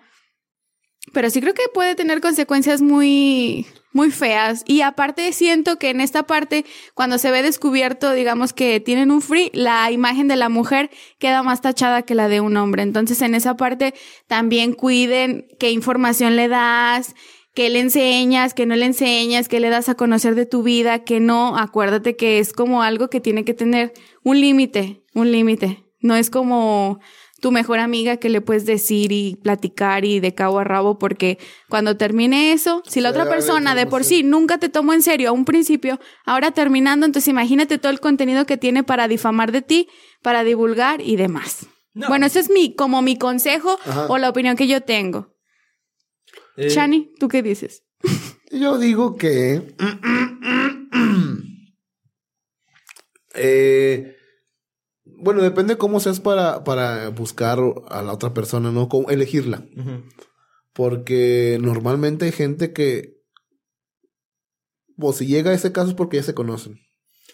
[1.13, 4.63] Pero sí creo que puede tener consecuencias muy, muy feas.
[4.67, 9.21] Y aparte siento que en esta parte, cuando se ve descubierto, digamos que tienen un
[9.21, 12.83] free, la imagen de la mujer queda más tachada que la de un hombre.
[12.83, 13.93] Entonces en esa parte
[14.27, 17.15] también cuiden qué información le das,
[17.53, 21.03] qué le enseñas, qué no le enseñas, qué le das a conocer de tu vida,
[21.03, 21.57] qué no.
[21.57, 23.93] Acuérdate que es como algo que tiene que tener
[24.23, 25.83] un límite, un límite.
[26.01, 26.99] No es como
[27.39, 31.37] tu mejor amiga que le puedes decir y platicar y de cabo a rabo porque
[31.69, 35.29] cuando termine eso, si la otra persona de por sí nunca te tomó en serio
[35.29, 39.61] a un principio, ahora terminando, entonces imagínate todo el contenido que tiene para difamar de
[39.61, 39.87] ti,
[40.21, 41.67] para divulgar y demás.
[41.93, 42.07] No.
[42.07, 44.07] Bueno, ese es mi, como mi consejo Ajá.
[44.07, 45.35] o la opinión que yo tengo.
[46.55, 47.83] Eh, Chani, ¿tú qué dices?
[48.51, 49.75] Yo digo que.
[53.35, 54.15] eh,
[55.21, 58.89] bueno, depende cómo seas para, para buscar a la otra persona, ¿no?
[58.89, 59.65] Cómo elegirla.
[60.73, 63.17] Porque normalmente hay gente que.
[64.97, 66.79] Pues si llega a ese caso es porque ya se conocen.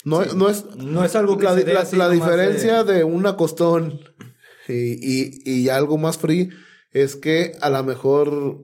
[0.03, 0.29] No, Sí.
[0.35, 0.65] no es.
[0.75, 3.03] No es algo que La, se la- de- diferencia de...
[3.03, 3.99] un acostón
[4.67, 6.49] y, y, y algo más free
[6.91, 8.61] es que a lo mejor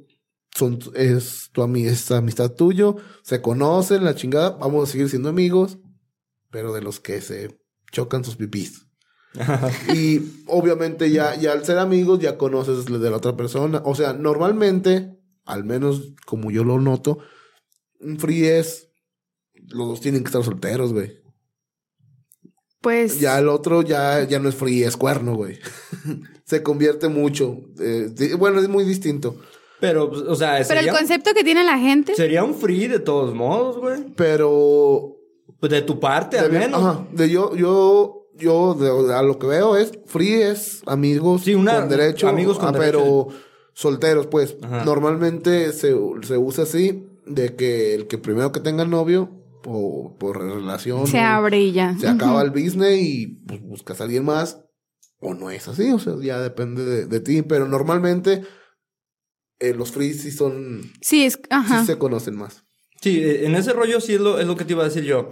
[0.56, 5.80] son, es tu es amistad tuyo, se conocen, la chingada, vamos a seguir siendo amigos,
[6.50, 7.60] pero de los que se
[7.92, 8.88] chocan sus pipís.
[9.94, 13.82] Y obviamente ya, ya al ser amigos ya conoces de la otra persona.
[13.86, 17.20] O sea, normalmente, al menos como yo lo noto,
[18.00, 18.90] un free es...
[19.54, 21.22] Los dos tienen que estar solteros, güey.
[22.82, 25.60] Pues Ya el otro ya, ya no es free, es cuerno, güey.
[26.46, 27.58] Se convierte mucho.
[27.80, 29.38] eh, bueno, es muy distinto.
[29.82, 33.00] Pero, pues, o sea, pero el concepto que tiene la gente, sería un free de
[33.00, 34.14] todos modos, güey.
[34.16, 35.18] Pero.
[35.60, 36.82] Pues de tu parte, al menos.
[36.82, 41.56] ajá, de yo, yo, yo, de- a lo que veo es free es amigos Sí,
[41.56, 42.28] una- con derecho.
[42.28, 43.00] amigos con ah, derecho.
[43.00, 43.28] Pero
[43.74, 44.58] solteros, pues.
[44.62, 44.84] Ajá.
[44.86, 49.30] Normalmente se, se usa así de que el que primero que tenga novio,
[49.66, 51.06] o por relación.
[51.08, 51.96] se abre y ya.
[52.00, 54.60] se acaba el business y pues, buscas a alguien más.
[55.20, 57.44] O no es así, o sea, ya depende de, de ti.
[57.44, 58.42] Pero normalmente
[59.60, 60.82] eh, los free sí son.
[61.02, 61.82] Sí, es, ajá.
[61.82, 62.64] Sí se conocen más.
[63.02, 65.04] Sí, eh, en ese rollo sí es lo, es lo que te iba a decir
[65.04, 65.32] yo.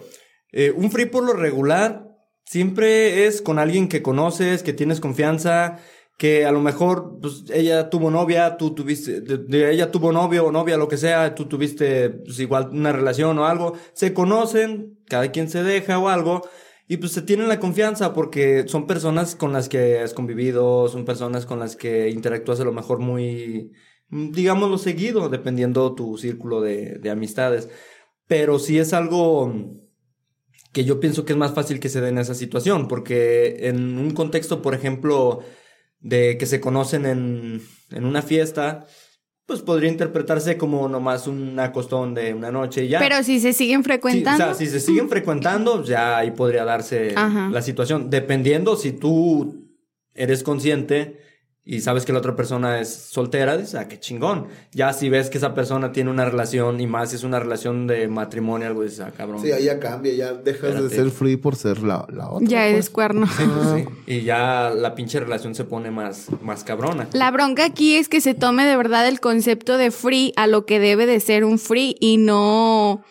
[0.52, 2.06] Eh, un free por lo regular
[2.50, 5.78] siempre es con alguien que conoces, que tienes confianza,
[6.18, 10.52] que a lo mejor pues, ella tuvo novia, tú tuviste, de, ella tuvo novio o
[10.52, 15.32] novia, lo que sea, tú tuviste pues, igual una relación o algo, se conocen, cada
[15.32, 16.42] quien se deja o algo.
[16.88, 21.06] Y pues se tienen la confianza porque son personas con las que has convivido, son
[21.06, 23.74] personas con las que interactúas a lo mejor muy,
[24.10, 27.70] digámoslo seguido, dependiendo tu círculo de, de amistades.
[28.26, 29.54] Pero sí es algo
[30.72, 33.98] que yo pienso que es más fácil que se dé en esa situación, porque en
[33.98, 35.40] un contexto, por ejemplo,
[36.00, 38.86] de que se conocen en, en una fiesta,
[39.46, 43.00] pues podría interpretarse como nomás un acostón de una noche y ya.
[43.00, 44.44] Pero si se siguen Sí, frecuentando.
[44.44, 47.50] o sea, si se siguen frecuentando, ya ahí podría darse Ajá.
[47.52, 48.12] la situación.
[48.12, 49.66] Dependiendo si tú
[50.14, 51.20] eres consciente
[51.72, 54.48] y sabes que la otra persona es soltera, dices, ah, qué chingón.
[54.72, 57.86] Ya si ves que esa persona tiene una relación y más si es una relación
[57.86, 59.40] de matrimonio, algo dices, ah, cabrón.
[59.40, 60.90] Sí, ahí ya cambia, ya dejas Espérate.
[60.90, 62.48] de ser free por ser la, la otra.
[62.48, 62.74] ya pues.
[62.74, 63.28] eres cuerno.
[63.28, 63.86] Sí, pues sí.
[64.08, 67.08] Y ya la pinche relación se pone más, más cabrona.
[67.14, 70.66] La bronca aquí es que se tome de verdad el concepto de free a lo
[70.66, 73.04] que debe de ser un free y no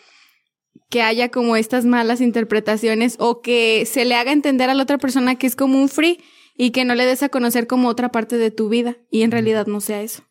[0.89, 4.97] que haya como estas malas interpretaciones o que se le haga entender a la otra
[4.97, 6.19] persona que es como un free
[6.59, 9.31] y que no le des a conocer como otra parte de tu vida y en
[9.31, 10.23] realidad no sea eso.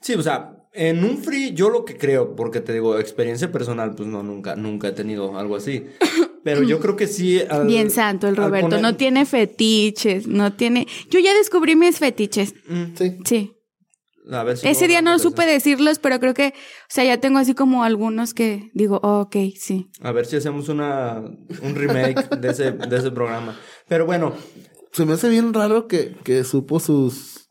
[0.00, 3.94] Sí, o sea, en un free yo lo que creo, porque te digo, experiencia personal,
[3.96, 5.84] pues no, nunca, nunca he tenido algo así.
[6.44, 7.40] Pero yo creo que sí.
[7.48, 10.86] al- Bien santo el Roberto, poner- no tiene fetiches, no tiene...
[11.10, 13.18] Yo ya descubrí mis fetiches, Mm, Sí.
[13.24, 13.52] sí.
[14.30, 16.52] a ver si Ese día no supe decirlos, pero creo que, o
[16.88, 19.88] sea, ya tengo así como algunos que digo, oh, ok, sí.
[20.02, 21.20] A ver si hacemos una,
[21.62, 23.58] un remake de ese, de ese programa.
[23.88, 24.34] Pero bueno,
[24.94, 27.50] Se me hace bien raro que, que supo sus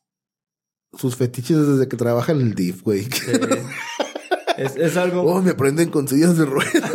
[0.98, 3.08] sus fetiches desde que trabaja en el DIF, güey.
[4.58, 5.24] es, es algo.
[5.24, 6.92] Oh, me prenden con sillas de ruedas.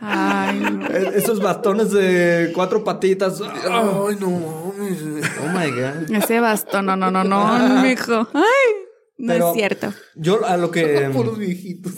[0.00, 0.86] Ay, no.
[0.86, 3.40] es- Esos bastones de cuatro patitas.
[3.40, 5.02] Oh, Ay, no mames.
[5.02, 6.10] my god.
[6.22, 8.28] Ese bastón, no, no, no, no, mijo.
[8.32, 8.72] Ay,
[9.18, 9.92] no Pero- es cierto.
[10.16, 11.10] Yo a lo que.
[11.12, 11.92] Puros viejitos.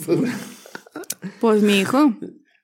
[1.39, 2.13] Pues mi hijo.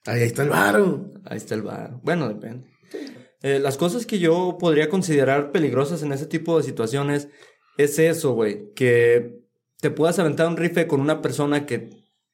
[0.05, 1.11] Ahí está el varo.
[1.25, 1.99] Ahí está el bar.
[2.03, 2.67] Bueno, depende.
[3.41, 7.29] Eh, las cosas que yo podría considerar peligrosas en ese tipo de situaciones
[7.77, 8.73] es eso, güey.
[8.73, 9.39] Que
[9.79, 11.89] te puedas aventar un rifle con una persona que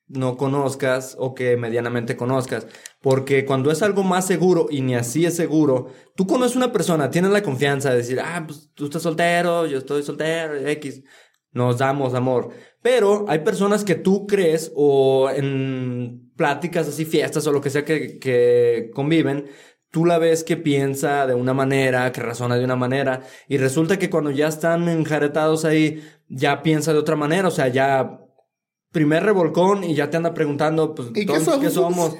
[0.07, 2.67] no conozcas o que medianamente conozcas.
[3.01, 7.09] Porque cuando es algo más seguro y ni así es seguro, tú conoces una persona,
[7.09, 11.03] tienes la confianza de decir, ah, pues tú estás soltero, yo estoy soltero, X.
[11.51, 12.49] nos damos amor.
[12.81, 17.85] Pero hay personas que tú crees o en pláticas así, fiestas o lo que sea
[17.85, 19.47] que, que conviven,
[19.95, 23.97] tú la ves que piensa de una manera, que razona de una manera, y resulta
[23.97, 28.19] que cuando ya están enjaretados ahí, ya piensa de otra manera, o sea, ya
[28.91, 32.12] primer revolcón y ya te anda preguntando, pues, ¿Y qué entonces, ¿qué somos?
[32.12, 32.17] somos?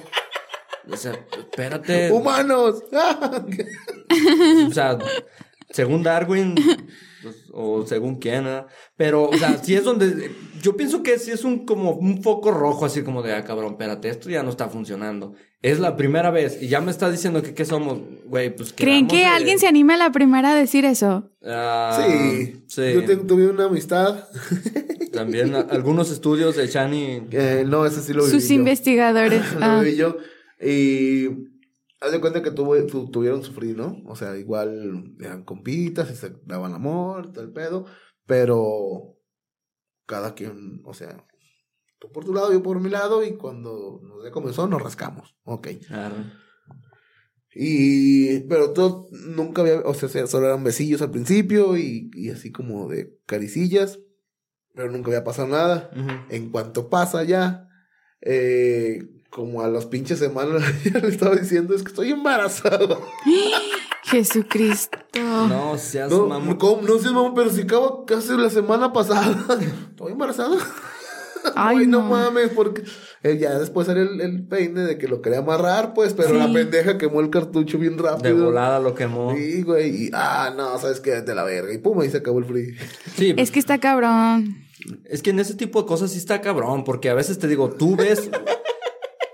[0.90, 2.10] O sea, espérate.
[2.12, 2.82] ¡Humanos!
[4.68, 4.96] O sea,
[5.76, 6.54] según Darwin,
[7.22, 8.66] pues, o según quién, ¿verdad?
[8.96, 10.30] Pero, o sea, sí es donde.
[10.62, 13.72] Yo pienso que sí es un como un foco rojo, así como de, ah, cabrón,
[13.72, 15.34] espérate, esto ya no está funcionando.
[15.62, 19.06] Es la primera vez y ya me está diciendo que qué somos, güey, pues ¿Creen
[19.08, 21.30] que de- alguien se anime a la primera a decir eso?
[21.44, 22.64] Ah, sí.
[22.68, 22.92] sí.
[22.94, 24.28] Yo te- tuve una amistad.
[25.12, 27.22] También a- algunos estudios de Chani.
[27.32, 28.54] Eh, no, ese sí lo viví Sus yo.
[28.54, 29.42] investigadores.
[29.58, 29.80] Lo Ah.
[29.80, 30.16] viví yo.
[30.60, 31.28] Y
[32.00, 34.02] haz de cuenta que tuve, tu- tuvieron sufrir, ¿no?
[34.06, 37.86] O sea, igual eran compitas y se daban amor, tal pedo.
[38.26, 39.16] Pero
[40.06, 41.24] cada quien, o sea,
[41.98, 43.24] tú por tu lado, yo por mi lado.
[43.24, 45.36] Y cuando nos ya comenzó, nos rascamos.
[45.44, 45.68] Ok.
[45.90, 46.24] Arre.
[47.58, 52.52] Y, pero todo, nunca había, o sea, solo eran besillos al principio y, y así
[52.52, 53.98] como de caricillas,
[54.74, 55.90] pero nunca había pasado nada.
[55.96, 56.10] Ujú.
[56.28, 57.66] En cuanto pasa ya,
[58.20, 62.96] eh, como a las pinches semanas, ya le estaba diciendo, es que estoy embarazada.
[64.04, 64.96] Jesucristo.
[65.20, 66.56] No seas No, mamón.
[66.56, 66.80] ¿cómo?
[66.82, 69.36] no sé, mamá, pero si acabo casi la semana pasada.
[69.90, 70.56] ¿Estoy embarazada?
[71.54, 72.00] Ay, Ay, no.
[72.02, 72.08] no.
[72.10, 72.82] mames, porque
[73.22, 76.36] eh, ya después salió el, el peine de que lo quería amarrar, pues, pero Sí.
[76.38, 78.46] la pendeja quemó el cartucho bien De rápido.
[78.46, 79.34] volada lo quemó.
[79.36, 80.06] Sí, güey.
[80.06, 81.72] Y, ah, no, sabes qué, de la verga.
[81.74, 82.74] Y pum, ahí se acabó el free.
[83.16, 84.64] Sí, Es que está cabrón.
[85.04, 87.70] Es que en ese tipo de cosas sí está cabrón, porque a veces te digo,
[87.70, 88.28] tú ves,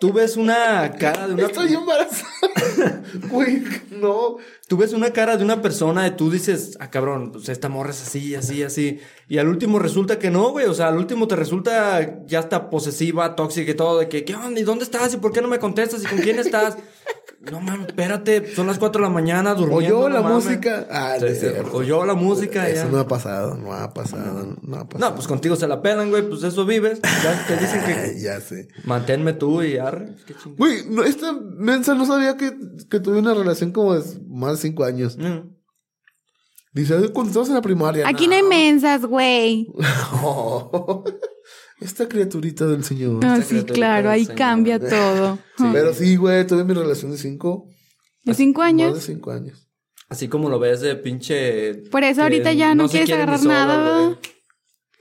[0.03, 3.03] tú ves una cara de una, Estoy embarazada.
[3.31, 3.63] Güey,
[3.93, 4.39] no.
[4.67, 7.91] tú ves una cara de una persona y tú dices, ah, cabrón, pues esta morra
[7.91, 11.29] es así, así, así, y al último resulta que no, güey, o sea, al último
[11.29, 14.59] te resulta ya está posesiva, tóxica y todo, de que, ¿qué onda?
[14.59, 15.15] ¿Y dónde estás?
[15.15, 16.03] ¿Y por qué no me contestas?
[16.03, 16.77] ¿Y con quién estás?
[17.51, 19.99] No mames, espérate, son las 4 de la mañana durmiendo.
[19.99, 20.45] Oyó no la mames.
[20.45, 20.87] música.
[20.91, 22.91] Ah, Sí, no sí, oyó la música Eso ya.
[22.91, 25.11] no ha pasado, no ha pasado, no ha pasado.
[25.11, 27.01] No, pues contigo se la pelan, güey, pues eso vives.
[27.03, 28.69] Ya te dicen que ya sé.
[28.85, 30.15] manténme tú y arre.
[30.25, 30.55] Qué chingada.
[30.57, 32.57] Güey, no, esta mensa no sabía que,
[32.89, 35.19] que tuve una relación como de más de cinco años.
[35.19, 35.51] Mm.
[36.75, 38.09] Dice, "Ay, cuando estabas en la primaria.
[38.09, 39.67] Aquí no hay mensas, güey.
[41.83, 43.25] Esta criaturita del señor.
[43.25, 44.39] No, Esta sí, claro, ahí Señor.
[44.39, 45.39] cambia todo.
[45.73, 47.69] Pero sí, güey, tuve mi relación de cinco.
[48.25, 49.03] ¿De cinco Más de años?
[49.03, 49.69] cinco años.
[50.09, 51.75] Así como lo ves de pinche.
[51.91, 54.19] Por eso ahorita ya no, se quieres agarrar sola, nada.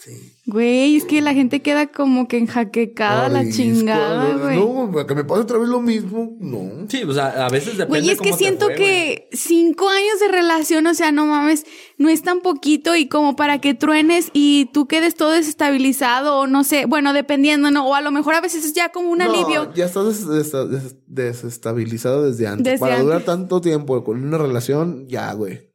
[0.03, 0.33] Sí.
[0.47, 4.57] Güey, es que la gente queda como que enjaquecada la chingada, no, güey.
[4.57, 6.35] No, que me pase otra vez lo mismo.
[6.39, 6.87] No.
[6.89, 7.99] Sí, o sea, a veces depende.
[7.99, 11.65] Güey, es que cómo siento fue, que cinco años de relación, o sea, no mames,
[11.99, 16.47] no es tan poquito y como para que truenes y tú quedes todo desestabilizado o
[16.47, 17.87] no sé, bueno, dependiendo, ¿no?
[17.87, 19.71] O a lo mejor a veces es ya como un No, alivio.
[19.75, 22.63] Ya estás des- des- des- desestabilizado desde antes.
[22.65, 23.05] Desde Para antes.
[23.05, 25.70] durar tanto tiempo con una relación, ya, güey.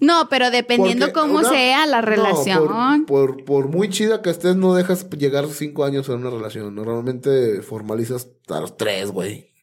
[0.00, 3.06] No, pero dependiendo Porque cómo una- sea la No, relación.
[3.06, 6.74] por, por, por muy chida que estés, no dejas llegar cinco años en una relación.
[6.74, 9.54] Normalmente formalizas a los tres, güey.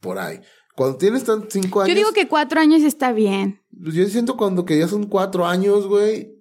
[0.00, 0.40] Por ahí.
[0.76, 1.88] Cuando tienes tan cinco años.
[1.88, 3.60] Yo digo que cuatro años está bien.
[3.70, 6.34] Yo siento cuando que ya son cuatro años, güey.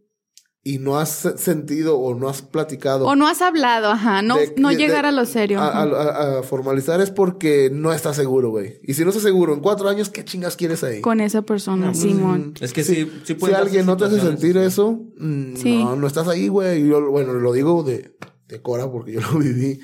[0.62, 3.06] Y no has sentido o no has platicado.
[3.08, 5.60] O no has hablado, ajá, no, de- no llegar de- a lo serio.
[5.62, 5.84] A, ajá.
[5.84, 8.74] a- a formalizar es porque no estás seguro, güey.
[8.84, 11.00] Y si no estás seguro en cuatro años, ¿qué chingas quieres ahí?
[11.00, 12.56] Con esa persona, Simón.
[12.60, 15.78] Es que sí, sí Si pueden darse alguien no te hace sentir eso, mm, Sí.
[15.82, 16.86] no, no estás ahí, güey.
[16.88, 18.18] Yo, bueno, lo digo de,
[18.50, 19.80] de Cora porque yo lo viví.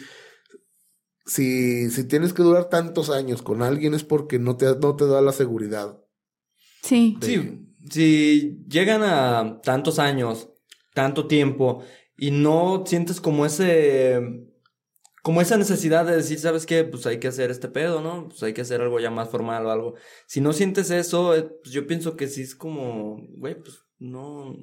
[1.26, 5.08] Si, si tienes que durar tantos años con alguien es porque no te, no te
[5.08, 6.00] da la seguridad.
[6.84, 7.18] Sí.
[7.22, 10.50] Sí, si llegan a tantos años,
[10.96, 11.84] tanto tiempo,
[12.18, 14.20] y no sientes como ese.
[15.22, 16.84] Como esa necesidad de decir, ¿sabes qué?
[16.84, 18.28] Pues hay que hacer este pedo, ¿no?
[18.30, 19.94] Pues hay que hacer algo ya más formal o algo.
[20.28, 24.56] Si no sientes eso, eh, pues yo pienso que sí es como, güey, pues no.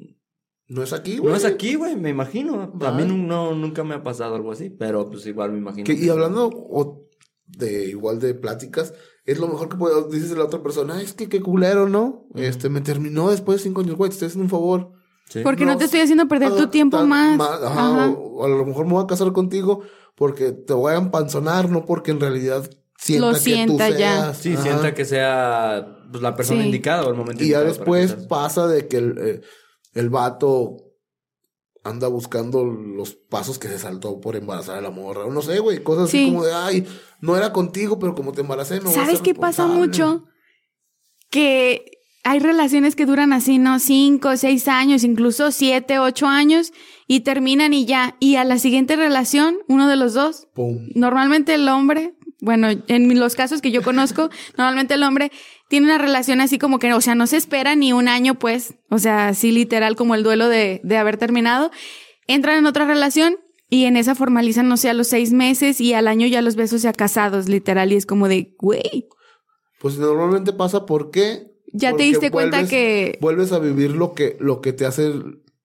[0.69, 1.33] No es aquí, güey.
[1.33, 2.73] No es aquí, güey, me imagino.
[2.81, 3.13] A mí Bye.
[3.13, 5.85] no, nunca me ha pasado algo así, pero pues igual me imagino.
[5.85, 7.09] Que- que y hablando o-
[7.45, 11.05] de igual de pláticas, es lo mejor que puedes, dices de la otra persona, "Ay,
[11.05, 12.29] es que qué culero, ¿no?
[12.37, 14.93] Este, me terminó después de cinco años, güey, te estoy haciendo un favor.
[15.29, 15.41] Sí.
[15.43, 17.41] Porque no, No, te estoy haciendo perder tu tiempo tan- más.
[17.41, 18.09] ajá, Ajá.
[18.09, 19.83] O, o a lo mejor me voy a casar contigo
[20.15, 23.97] porque te voy a empanzonar, no porque en realidad sienta Lo que sienta tú ya.
[23.97, 24.37] seas.
[24.39, 24.63] Sí, Ajá.
[24.63, 26.67] sienta que sea pues, la persona Sí.
[26.67, 28.29] indicada o el momento Y ya indicado para después casarse.
[28.29, 29.41] pasa de que el, eh,
[29.95, 30.77] el vato
[31.85, 35.25] anda buscando los pasos que se saltó por embarazar a la morra.
[35.25, 36.19] O no sé, güey, cosas Sí.
[36.25, 36.87] así como de, ay,
[37.21, 39.87] no era contigo, pero como te embaracé, me voy a ¿Sabes ser qué pasa responsable".
[39.89, 40.25] mucho?
[41.31, 43.79] Que hay relaciones que duran así, ¿no?
[43.79, 46.73] Cinco, seis años, incluso siete, ocho años,
[47.09, 48.17] y terminan y ya.
[48.21, 50.89] Y a la siguiente relación, uno de los dos, Pum.
[50.95, 55.33] normalmente el hombre, bueno, en los casos que yo conozco, normalmente el hombre
[55.69, 58.75] tiene una relación así como que, o sea, no se espera ni un año, pues,
[58.89, 61.73] o sea, así literal como el duelo de, de haber terminado.
[62.29, 63.37] Entran en otra relación
[63.69, 66.55] y en esa formalizan, no sé, a los seis meses y al año ya los
[66.55, 69.09] besos ya casados, literal, y es como de, güey,
[69.81, 71.52] Pues normalmente pasa porque...
[71.73, 75.13] Ya te diste cuenta que- Vuelves a vivir lo que, lo que te hace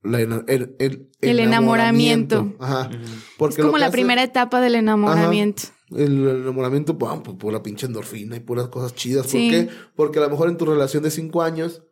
[0.03, 2.53] la el, el, El enamoramiento.
[2.59, 2.89] Ajá.
[2.91, 2.97] es
[3.37, 5.63] Porque como la hace- primera etapa del enamoramiento.
[5.95, 9.23] El enamoramiento, pues, pues, pura pinche endorfina y puras cosas chidas.
[9.23, 9.49] ¿Por Sí.
[9.49, 9.69] qué?
[9.95, 11.83] Porque a lo mejor en tu relación de cinco años,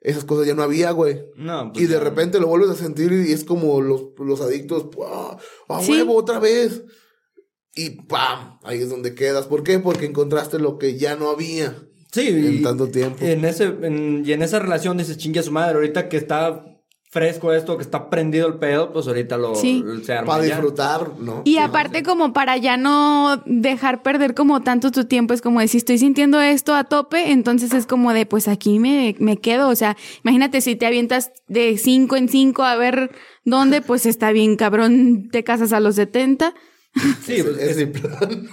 [0.00, 1.20] esas cosas ya no había, güey.
[1.36, 4.86] No, pues Y de repente lo vuelves a sentir y es como los, los adictos,
[5.06, 5.36] ¡ah!
[5.68, 5.92] ¡A Sí.
[5.92, 6.82] huevo otra vez!
[7.74, 8.58] Y ¡pam!
[8.64, 9.46] Ahí es donde quedas.
[9.46, 9.78] ¿Por qué?
[9.78, 11.76] Porque encontraste lo que ya no había.
[12.12, 13.24] Sí, en y- tanto tiempo.
[13.24, 16.64] En ese, en- y en esa relación dices, chingue a su madre, ahorita que está
[17.10, 19.84] fresco esto, que está prendido el pedo, pues ahorita lo Sí.
[20.02, 20.54] se arma Para ya.
[20.54, 21.42] disfrutar, ¿no?
[21.44, 25.68] Y aparte como para ya no dejar perder como tanto tu tiempo, es como de
[25.68, 29.68] si estoy sintiendo esto a tope, entonces es como de pues aquí me, me quedo.
[29.68, 29.94] O sea,
[30.24, 33.10] imagínate si te avientas de cinco en cinco a ver
[33.44, 36.54] dónde, pues está bien cabrón, te casas a los 70.
[37.26, 38.48] Sí, pues, es es- mi plan.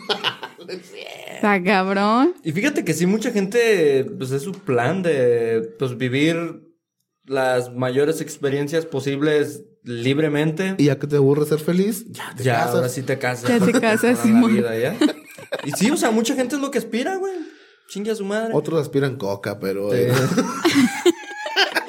[1.40, 2.34] Está cabrón.
[2.44, 6.64] y fíjate que sí, mucha gente, pues es su plan de, pues vivir
[7.26, 10.76] las mayores experiencias posibles libremente.
[10.78, 12.76] y ya que te aburre ser feliz, ya te ya, casas.
[12.76, 13.50] ahora sí te casas.
[13.50, 14.54] Ya te casas, Simón.
[14.54, 14.96] vida, ¿ya?
[15.64, 17.34] Y sí, o sea, mucha gente es lo que aspira, güey.
[17.90, 18.52] Chingue a su madre.
[18.54, 19.90] Otros aspiran coca, pero...
[19.92, 19.98] Sí.
[19.98, 20.14] eh.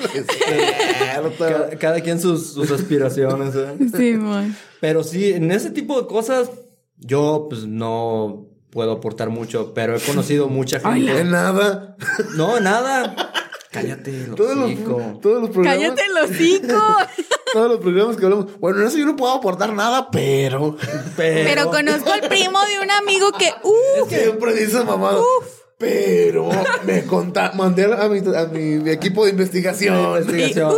[1.38, 3.76] Cada, cada quien sus, sus aspiraciones, ¿eh?
[3.96, 4.54] Sí, mon.
[4.80, 6.50] Pero sí, en ese tipo de cosas,
[6.98, 11.24] yo pues no puedo aportar mucho, pero he conocido mucha gente.
[11.24, 11.96] nada.
[12.36, 13.14] No, nada.
[13.70, 15.78] Cállate, lo Todos los, todos los programas...
[15.78, 16.82] Cállate el hocico.
[17.52, 18.58] Todos los programas que hablamos.
[18.58, 20.76] Bueno, en eso yo no puedo aportar nada, pero...
[21.16, 25.16] Pero, Pero conozco al primo de un amigo que, uh, Siempre dice mamá.
[25.78, 26.50] Pero
[26.84, 30.18] me conta, mandé a mi, a mi equipo de investigación.
[30.18, 30.74] investigación.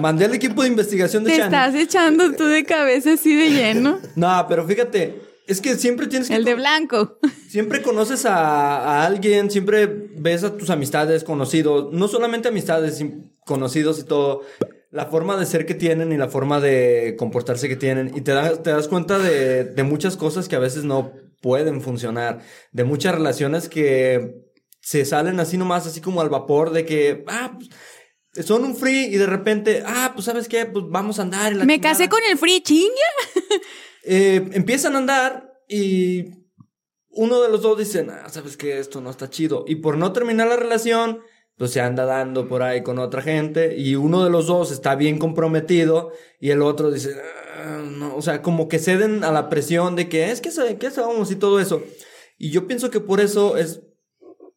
[0.00, 1.46] Mandé al equipo de investigación de te Chan.
[1.46, 3.98] estás echando tú de cabeza así de lleno.
[4.14, 7.18] No, pero fíjate, es que siempre tienes que El de blanco.
[7.48, 8.36] Siempre conoces a,
[8.78, 13.04] a alguien, siempre ves a tus amistades, conocidos, no solamente amistades,
[13.44, 14.42] conocidos y todo,
[14.90, 18.12] la forma de ser que tienen y la forma de comportarse que tienen.
[18.16, 21.80] Y te das, te das cuenta de, de muchas cosas que a veces no pueden
[21.80, 22.40] funcionar,
[22.72, 24.34] de muchas relaciones que
[24.80, 29.06] se salen así nomás, así como al vapor, de que, ah, pues, son un free
[29.06, 31.54] y de repente, ah, pues sabes qué, pues vamos a andar.
[31.54, 31.92] la Me chingada".
[31.94, 32.88] casé con el free chinga.
[34.04, 36.30] Eh, empiezan a andar y
[37.10, 39.64] uno de los dos dice, "Nah, sabes que esto no está chido.
[39.66, 41.20] Y por no terminar la relación,
[41.56, 43.76] pues se anda dando por ahí con otra gente.
[43.76, 47.14] Y uno de los dos está bien comprometido y el otro dice,
[47.58, 50.90] "Ah, no, o sea, como que ceden a la presión de que es que, que
[50.90, 51.82] sabemos y todo eso.
[52.38, 53.82] Y yo pienso que por eso es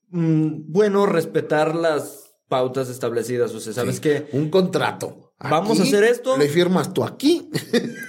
[0.10, 3.54] mm, bueno respetar las pautas establecidas.
[3.54, 4.28] O sea, ¿sabes Sí, qué?
[4.32, 5.23] Un contrato.
[5.40, 6.38] Vamos a hacer esto.
[6.38, 7.50] Le firmas tú aquí.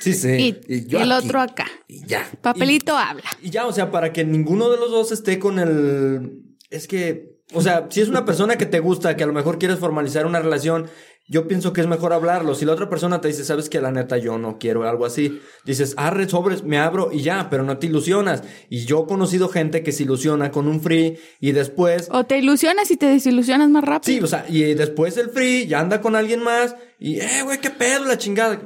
[0.01, 0.61] Sí, sí.
[0.69, 1.27] Y, y yo el aquí.
[1.27, 1.67] otro acá.
[1.89, 2.31] y ya.
[2.41, 3.25] Papelito habla.
[3.43, 6.43] Y ya, o sea, para que ninguno de los dos esté con el...
[6.71, 9.59] Es que, o sea, si es una persona que te gusta, que a lo mejor
[9.59, 10.89] quieres formalizar una relación,
[11.27, 12.55] yo pienso que es mejor hablarlo.
[12.55, 15.41] Si la otra persona te dice, sabes que la neta yo no quiero algo así,
[15.65, 18.43] dices, arre sobres, me abro y ya, pero no te ilusionas.
[18.69, 22.09] Y yo he conocido gente que se ilusiona con un free y después...
[22.13, 24.19] O te ilusionas y te desilusionas más rápido.
[24.19, 27.59] Sí, o sea, y después el free ya anda con alguien más y, eh, güey,
[27.59, 28.61] qué pedo, la chingada.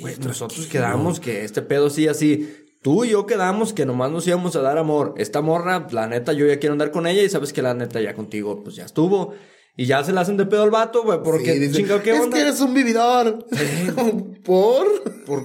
[0.00, 2.64] Güey, nosotros quedamos que este pedo sí, así.
[2.82, 5.14] Tú y yo quedamos que nomás nos íbamos a dar amor.
[5.16, 7.98] Esta morra, la neta, yo ya quiero andar con ella y sabes que la neta
[8.02, 9.32] ya contigo, pues ya estuvo.
[9.76, 12.12] Y ya se la hacen de pedo al vato, güey, porque Sí, dice, chingado, ¿qué
[12.14, 12.36] es onda?
[12.36, 13.44] que eres un vividor.
[14.44, 14.86] ¿Por?
[15.24, 15.44] Por-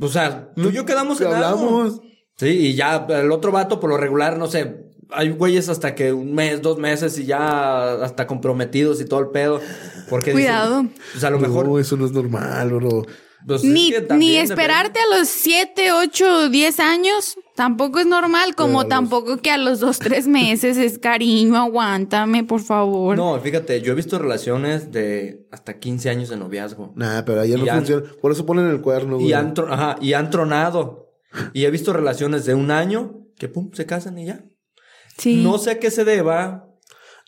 [0.00, 1.46] O sea, tú y yo quedamos Que en algo.
[1.46, 2.00] hablamos.
[2.36, 6.12] Sí, y ya el otro vato, por lo regular, no sé, hay güeyes hasta que
[6.12, 9.60] un mes, dos meses y ya hasta comprometidos y todo el pedo.
[10.10, 10.86] Porque dicen, Cuidado.
[11.12, 11.66] pues a lo mejor.
[11.68, 13.06] No, eso no es normal, bro.
[13.46, 18.54] pues, es Ni, que ni esperarte a los 7, 8, 10 años tampoco es normal,
[18.54, 23.16] como los- tampoco que a los 2, 3 meses es cariño, aguántame, por favor.
[23.16, 26.92] No, fíjate, yo he visto relaciones de hasta 15 años de noviazgo.
[26.94, 28.02] Nah, pero allá Y no han- funciona.
[28.22, 29.28] Por eso ponen el cuerno, güey.
[29.28, 31.10] Y han, tro- ajá, y han tronado.
[31.52, 34.44] Y he visto relaciones de un año que pum, se casan y ya.
[35.18, 35.42] sí.
[35.42, 36.68] No sé a qué se deba.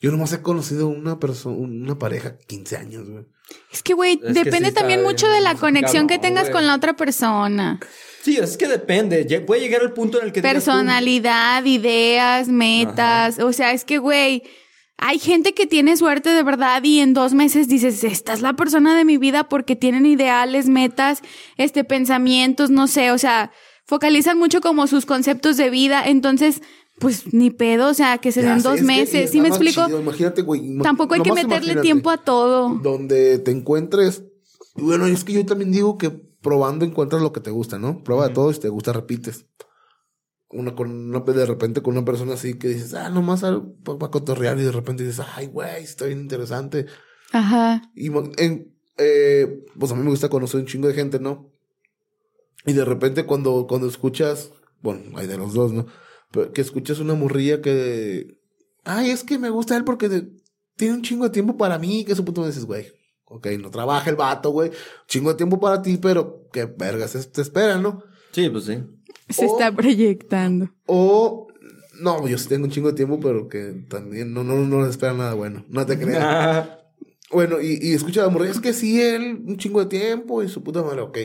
[0.01, 3.25] Yo nomás he conocido una persona, una pareja 15 años, güey.
[3.73, 6.53] Es que, güey, que depende sí también mucho de la conexión que tengas güey.
[6.53, 7.81] con la otra persona.
[8.23, 9.25] Sí, es que depende.
[9.47, 13.39] Puede llegar el punto en el que Personalidad, ideas, metas.
[13.39, 14.43] O sea, es que, güey,
[14.99, 18.55] hay gente que tiene suerte de verdad y en dos meses dices, esta es la
[18.55, 21.23] persona de mi vida porque tienen ideales, metas,
[21.57, 23.53] este, pensamientos, no sé, o sea,
[23.87, 26.63] focalizan mucho como sus conceptos de vida, entonces,
[26.99, 29.87] pues ni pedo, o sea, que se Ya den dos meses, ¿sí me explico?
[29.87, 30.79] chido, Imagínate, güey.
[30.83, 32.71] Tampoco hay que meterle tiempo a todo.
[32.83, 34.25] Donde te encuentres.
[34.77, 38.03] y Bueno, es que yo también digo que probando encuentras lo que te gusta, ¿no?
[38.03, 39.47] Prueba de todo y si te gusta, repites.
[40.51, 44.59] Una con una, de repente con una persona así que dices, ah, nomás para cotorrear
[44.59, 46.87] y de repente dices, ay, güey, está bien interesante.
[47.33, 47.83] Ajá.
[47.95, 48.07] Y
[48.39, 51.53] en, eh, pues a mí me gusta conocer un chingo de gente, ¿no?
[52.65, 54.51] Y de repente cuando, cuando escuchas,
[54.83, 55.87] bueno, hay de los dos, ¿no?
[56.31, 58.39] Pero que escuchas una morrilla que,
[58.85, 60.31] ay, es que me gusta él porque de-
[60.77, 62.87] tiene un chingo de tiempo para mí, que su puto me dices, güey,
[63.29, 64.71] ok, no trabaja el vato, güey,
[65.07, 68.03] chingo de tiempo para ti, pero qué vergas te espera, ¿no?
[68.33, 68.79] Sí, pues sí.
[69.29, 70.71] Se O- está proyectando.
[70.87, 71.49] O,
[72.01, 74.91] no, yo sí tengo un chingo de tiempo, pero que también no, no, no les
[74.91, 76.69] espera nada bueno, no te creas.
[77.31, 80.49] Bueno, y, y escucha la morrilla, es que sí, él, un chingo de tiempo y
[80.49, 81.19] su puta madre, ok.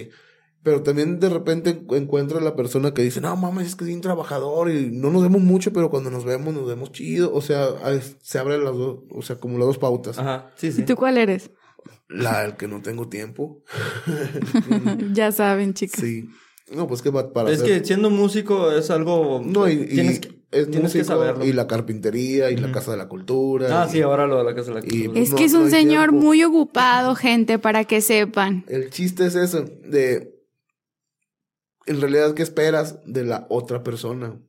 [0.62, 3.96] Pero también de repente encu- encuentra la persona que dice, no mames, es que es
[3.96, 7.34] un trabajador y no nos vemos mucho, pero cuando nos vemos, nos vemos chido.
[7.34, 10.20] O sea, a- se abren las dos, o sea, como las dos pautas.
[10.20, 10.82] Ajá, sí, sí.
[10.82, 11.52] ¿Y tú cuál eres?
[12.14, 13.64] La del que no tengo tiempo.
[15.14, 16.00] ya saben, chicos.
[16.00, 16.30] Sí.
[16.74, 19.42] No, pues que va para Es hacer- que siendo músico es algo.
[19.44, 21.46] No, y, y tienes que, es tienes que músico saberlo.
[21.46, 23.82] y la carpintería y la casa de la cultura.
[23.84, 25.20] Ah, y- sí, ahora lo de la casa de la y- cultura.
[25.20, 26.26] Es No, que es un señor tiempo.
[26.28, 28.64] muy ocupado, gente, para que sepan.
[28.68, 30.34] El chiste es eso, de
[31.86, 34.40] en realidad qué esperas de la otra persona.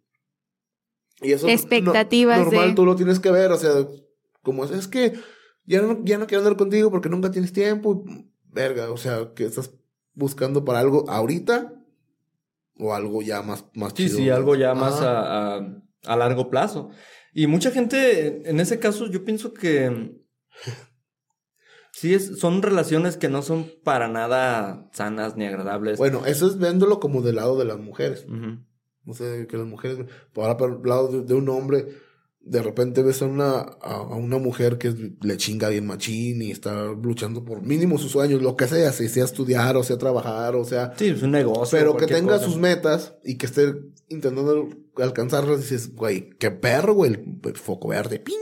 [1.21, 3.73] Y eso no- Expectativas normal de- tú lo tienes que ver, o sea,
[4.43, 5.15] como es, es que
[5.67, 8.05] ya no, ya no quiero andar contigo porque nunca tienes tiempo,
[8.51, 9.71] verga, o sea, que estás
[10.15, 11.73] buscando para algo ahorita
[12.79, 14.19] o algo ya más más Sí, chido.
[14.19, 16.91] sí, algo ya más a, a, a largo plazo.
[17.33, 20.21] Y mucha gente, en ese caso, yo pienso que
[21.93, 25.99] sí es, son relaciones que no son para nada sanas ni agradables.
[25.99, 28.25] Bueno, eso es viéndolo como del lado de las mujeres.
[28.29, 28.59] Ujú.
[29.05, 29.99] No sé, que las mujeres,
[30.35, 31.87] ahora por el lado de, de un hombre,
[32.47, 36.51] de repente ves a una, a, a una mujer que le chinga bien machín y
[36.51, 40.55] está luchando por mínimo sus sueños, lo que sea, si sea estudiar o sea trabajar
[40.57, 41.79] o sea, Sí, es un negocio.
[41.79, 42.45] pero que tenga cosa.
[42.45, 43.75] sus metas y que esté
[44.09, 47.13] intentando alcanzarlas, dices, güey, qué perro, güey,
[47.45, 48.35] el foco verde, ping.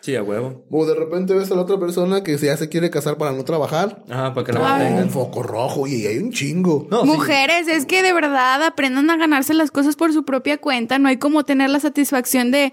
[0.00, 0.64] Sí, a huevo.
[0.70, 3.44] O de repente ves a la otra persona que ya se quiere casar para no
[3.44, 4.64] trabajar, Ajá, para que la Ay.
[4.64, 5.10] un mantengan.
[5.10, 6.86] foco rojo y hay un chingo.
[6.90, 7.08] No, sí.
[7.08, 11.00] Mujeres, es que de verdad aprendan a ganarse las cosas por su propia cuenta.
[11.00, 12.72] No hay como tener la satisfacción de,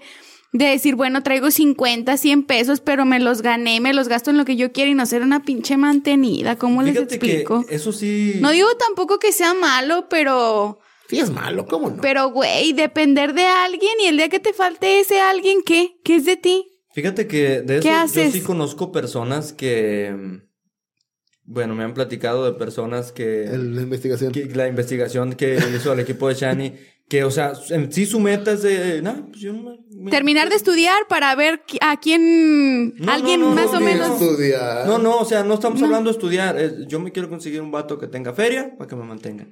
[0.54, 4.36] de decir, bueno, traigo 50, 100 pesos, pero me los gané, me los gasto en
[4.38, 6.56] lo que yo quiero y no ser una pinche mantenida.
[6.56, 7.66] ¿Cómo les explico?
[7.66, 8.36] que eso sí.
[8.40, 10.78] No digo tampoco que sea malo, pero,
[11.10, 12.00] Sí es malo, ¿cómo no?
[12.00, 15.96] pero güey, depender de alguien y el día que te falte ese alguien, ¿qué?
[16.04, 16.64] ¿Qué es de ti?
[16.94, 20.14] Fíjate que de eso ¿Qué yo sí conozco personas que.
[21.46, 23.44] Bueno, me han platicado de personas que.
[23.44, 24.32] El- la investigación.
[24.32, 26.72] que la investigación que hizo el equipo de Shani,
[27.08, 30.10] que, o sea, en sí su meta es de, no, pues yo no me- me-
[30.10, 33.86] Terminar de estudiar para ver a quién, No, alguien no, no, más no, o no,
[33.86, 34.20] menos.
[34.20, 34.86] Estudiar.
[34.86, 35.86] No, no, o sea, no estamos No.
[35.86, 38.96] hablando de estudiar, es- yo me quiero conseguir un vato que tenga feria para que
[38.96, 39.46] me mantenga.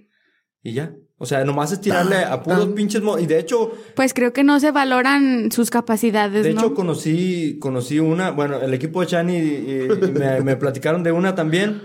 [0.64, 0.94] Y ya.
[1.18, 2.74] O sea, nomás es tirarle a puros tan.
[2.74, 3.02] pinches...
[3.02, 6.60] mo- y de hecho, Pues creo que no se valoran sus capacidades, de ¿no?
[6.60, 11.34] hecho conocí, conocí una, bueno, el equipo de y- y me, me platicaron de una
[11.34, 11.82] también,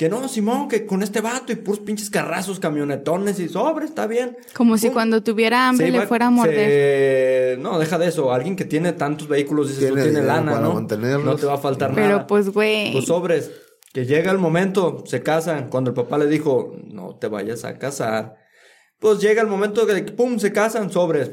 [0.00, 4.06] que no, Simón, que con este vato y puros pinches carrazos, camionetones y sobre, está
[4.06, 4.34] bien.
[4.54, 4.94] Como si Pum.
[4.94, 6.54] cuando tuviera hambre Se le iba- fuera a morder.
[6.54, 8.32] se- No, deja de eso.
[8.32, 10.72] Alguien que tiene tantos vehículos, dices, Tiene tú tienes dinero lana, para ¿no?
[10.72, 11.24] mantenerlos.
[11.26, 12.26] No te va a faltar Pero nada.
[12.26, 12.94] pues, güey.
[12.94, 13.50] Los sobres.
[13.92, 15.68] Que llega el momento, se casan.
[15.68, 18.36] Cuando el papá le dijo, no te vayas a casar.
[19.00, 21.30] Pues llega el momento de que, pum, se casan, sobres.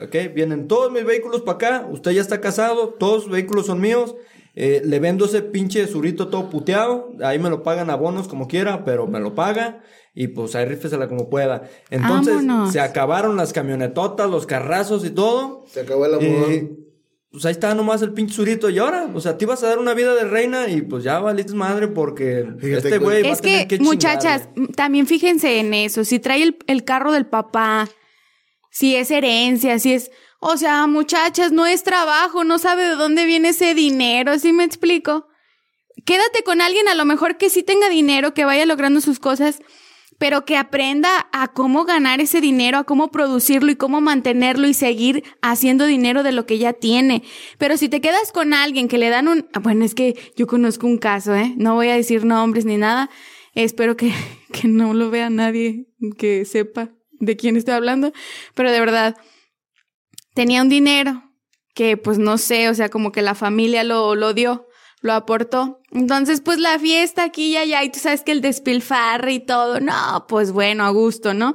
[0.00, 1.88] Ok, vienen todos mis vehículos para acá.
[1.90, 4.14] Usted ya está casado, todos sus vehículos son míos.
[4.56, 7.10] Eh, le vendo ese pinche surito todo puteado.
[7.22, 9.82] Ahí me lo pagan a bonos como quiera, pero me lo paga.
[10.14, 11.68] Y pues ahí rífesela como pueda.
[11.90, 12.72] Entonces, Vámonos.
[12.72, 15.64] se acabaron las camionetotas, los carrazos y todo.
[15.66, 16.50] Se acabó el amor.
[16.52, 16.70] Eh,
[17.32, 18.70] pues ahí está nomás el pinche surito.
[18.70, 21.18] Y ahora, o sea, te ibas a dar una vida de reina y pues ya
[21.18, 25.08] valiste madre porque Fíjate este que- güey va Es a tener que, que muchachas, también
[25.08, 26.04] fíjense en eso.
[26.04, 27.88] Si trae el, el carro del papá,
[28.70, 30.12] si es herencia, si es...
[30.40, 34.64] O sea, muchachas, no es trabajo, no sabe de dónde viene ese dinero, ¿sí me
[34.64, 35.26] explico?
[36.04, 39.60] Quédate con alguien a lo mejor que sí tenga dinero, que vaya logrando sus cosas,
[40.18, 44.74] pero que aprenda a cómo ganar ese dinero, a cómo producirlo y cómo mantenerlo y
[44.74, 47.22] seguir haciendo dinero de lo que ya tiene.
[47.58, 49.48] Pero si te quedas con alguien que le dan un...
[49.54, 51.54] ah, Bueno, es que yo conozco un caso, ¿eh?
[51.56, 53.10] No voy a decir nombres ni nada.
[53.54, 54.12] Espero que,
[54.52, 55.86] que no lo vea nadie
[56.18, 58.12] que sepa de quién estoy hablando.
[58.54, 59.16] Pero de verdad,
[60.34, 61.22] tenía un dinero
[61.74, 64.68] que pues no sé, o sea, como que la familia lo, lo dio,
[65.00, 65.80] lo aportó.
[65.90, 69.80] Entonces, pues la fiesta aquí y allá, y tú sabes que el despilfarre y todo,
[69.80, 71.54] no, pues bueno, a gusto, ¿no?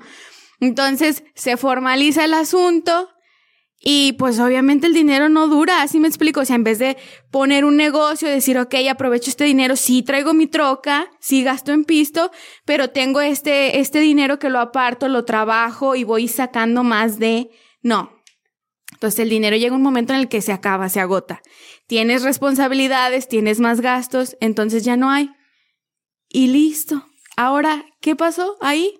[0.60, 3.10] Entonces se formaliza el asunto
[3.82, 6.42] y pues obviamente el dinero no dura, así me explico.
[6.42, 6.98] O sea, en vez de
[7.32, 11.86] poner un negocio, decir, ok, aprovecho este dinero, sí traigo mi troca, sí gasto en
[11.86, 12.32] pisto,
[12.66, 17.50] pero tengo este, este dinero que lo aparto, lo trabajo y voy sacando más de...
[17.82, 18.19] No.
[19.00, 21.42] Entonces el dinero llega un momento en el que se acaba, se agota.
[21.88, 25.32] Tienes responsabilidades, tienes más gastos, entonces ya no hay.
[26.28, 27.06] Y listo.
[27.38, 29.00] Ahora, ¿qué pasó ahí?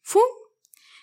[0.00, 0.22] ¡Fum!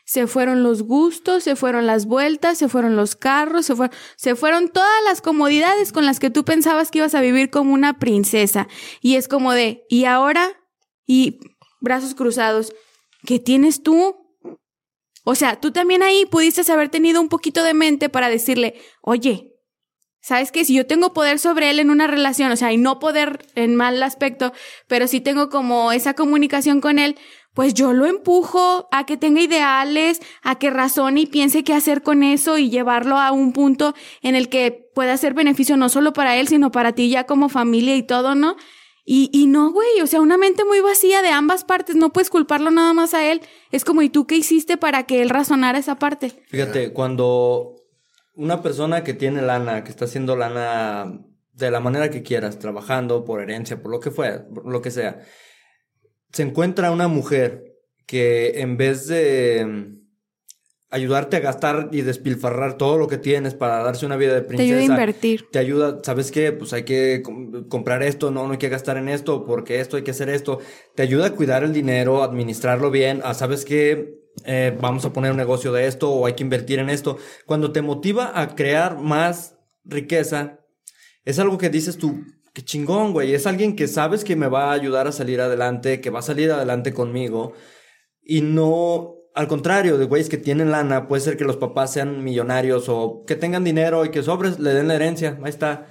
[0.05, 3.71] se fueron los gustos, se fueron las vueltas, se fueron los carros,
[4.15, 7.73] se, fueron todas las comodidades con las que tú pensabas que ibas a vivir como
[7.73, 8.67] una princesa.
[9.01, 10.51] Y es como de, ¿y ahora?
[11.05, 11.39] Y
[11.79, 12.73] brazos cruzados,
[13.25, 14.22] ¿qué tienes tú?
[15.24, 19.53] O sea, tú también ahí pudiste haber tenido un poquito de mente para decirle, oye,
[20.21, 20.65] ¿sabes qué?
[20.65, 23.76] Si yo tengo poder sobre él en una relación, o sea, y no poder en
[23.76, 24.53] mal aspecto,
[24.88, 27.17] pero sí tengo como esa comunicación con él,
[27.53, 32.01] pues yo lo empujo a que tenga ideales, a que razone y piense qué hacer
[32.01, 36.13] con eso y llevarlo a un punto en el que pueda ser beneficio no solo
[36.13, 38.55] para él, sino para ti ya como familia y todo, ¿no?
[39.05, 42.29] Y, y no, güey, o sea, una mente muy vacía de ambas partes, no puedes
[42.29, 43.41] culparlo nada más a él.
[43.71, 46.31] Es como, ¿y tú qué hiciste para que él razonara esa parte?
[46.47, 47.75] Fíjate, cuando
[48.35, 51.19] una persona que tiene lana, que está haciendo lana
[51.51, 54.91] de la manera que quieras, trabajando por herencia, por lo que fuera, por lo que
[54.91, 55.19] sea,
[56.31, 57.75] se encuentra una mujer
[58.05, 59.97] que en vez de
[60.93, 64.67] ayudarte a gastar y despilfarrar todo lo que tienes para darse una vida de princesa.
[64.67, 65.47] Te ayuda a invertir.
[65.51, 66.51] Te ayuda, ¿sabes qué?
[66.51, 67.23] Pues hay que
[67.67, 70.59] comprar esto, no, no hay que gastar en esto, porque esto hay que hacer esto.
[70.93, 74.19] Te ayuda a cuidar el dinero, administrarlo bien, a, ¿sabes qué?
[74.45, 77.17] Eh, vamos a poner un negocio de esto o hay que invertir en esto.
[77.47, 80.59] Cuando te motiva a crear más riqueza,
[81.25, 82.23] es algo que dices tú,
[82.53, 83.33] qué chingón, güey.
[83.33, 86.23] Es alguien que sabes que me va a ayudar a salir adelante, que va a
[86.23, 87.53] salir adelante conmigo.
[88.21, 92.23] Y no, al contrario, de güeyes que tienen lana, puede ser que los papás sean
[92.23, 95.39] millonarios o que tengan dinero y que sobres le den la herencia.
[95.43, 95.88] Ahí está.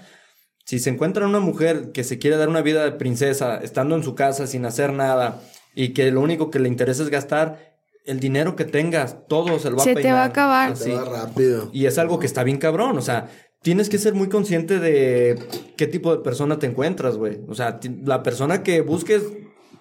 [0.65, 4.05] Si se encuentra una mujer que se quiere dar una vida de princesa, estando en
[4.05, 5.41] su casa sin hacer nada
[5.75, 7.73] y que lo único que le interesa es gastar,
[8.05, 10.11] el dinero que tengas, todo se lo va se a peinar.
[10.11, 10.77] te va a acabar.
[10.77, 11.71] Se va rápido.
[11.73, 13.29] Y es algo que está bien cabrón, o sea,
[13.63, 15.39] tienes que ser muy consciente de
[15.77, 17.41] qué tipo de persona te encuentras, güey.
[17.49, 19.23] O sea, la persona que busques,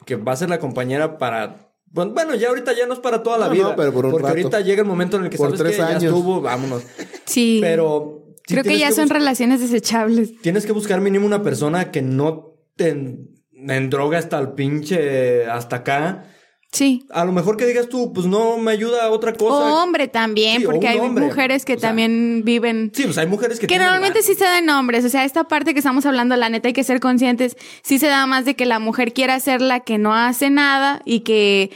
[0.06, 1.71] que va a ser la compañera para...
[1.94, 3.64] Bueno, ya ahorita ya no es para toda la vida.
[3.64, 5.82] No, pero por un porque ahorita llega el momento en el que por sabes que
[5.82, 6.02] años.
[6.02, 6.84] ya estuvo, vámonos.
[7.26, 7.60] Sí.
[7.62, 8.18] Pero...
[8.48, 10.42] Creo que ya son relaciones desechables.
[10.42, 15.46] Tienes que buscar mínimo una persona que no te en droga hasta el pinche...
[15.46, 16.26] hasta acá
[16.72, 17.04] Sí.
[17.10, 19.56] A lo mejor que digas tú, pues no me ayuda a otra cosa.
[19.56, 22.92] O hombre también, porque hay mujeres que también viven.
[22.96, 23.68] Sí, pues hay mujeres que.
[23.68, 25.04] Que normalmente sí se dan hombres.
[25.04, 27.58] O sea, esta parte que estamos hablando, la neta, hay que ser conscientes.
[27.82, 31.02] Sí se da más de que la mujer quiera ser la que no hace nada
[31.04, 31.72] y que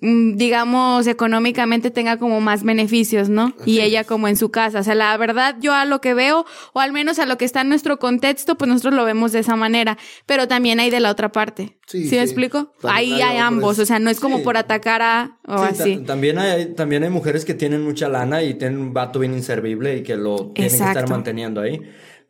[0.00, 3.54] digamos, económicamente tenga como más beneficios, ¿no?
[3.66, 4.80] y ella como en su casa.
[4.80, 7.44] O sea, la verdad, yo a lo que veo, o al menos a lo que
[7.44, 9.98] está en nuestro contexto, pues nosotros lo vemos de esa manera.
[10.26, 11.78] Pero también hay de la otra parte.
[11.86, 12.72] Sí, ¿Sí, me explico?
[12.82, 13.78] Ahí hay, ambos.
[13.78, 15.98] O sea, no es como por atacar a o así.
[15.98, 19.96] También hay, también hay mujeres que tienen mucha lana y tienen un vato bien inservible
[19.96, 21.80] y que lo tienen que estar manteniendo ahí.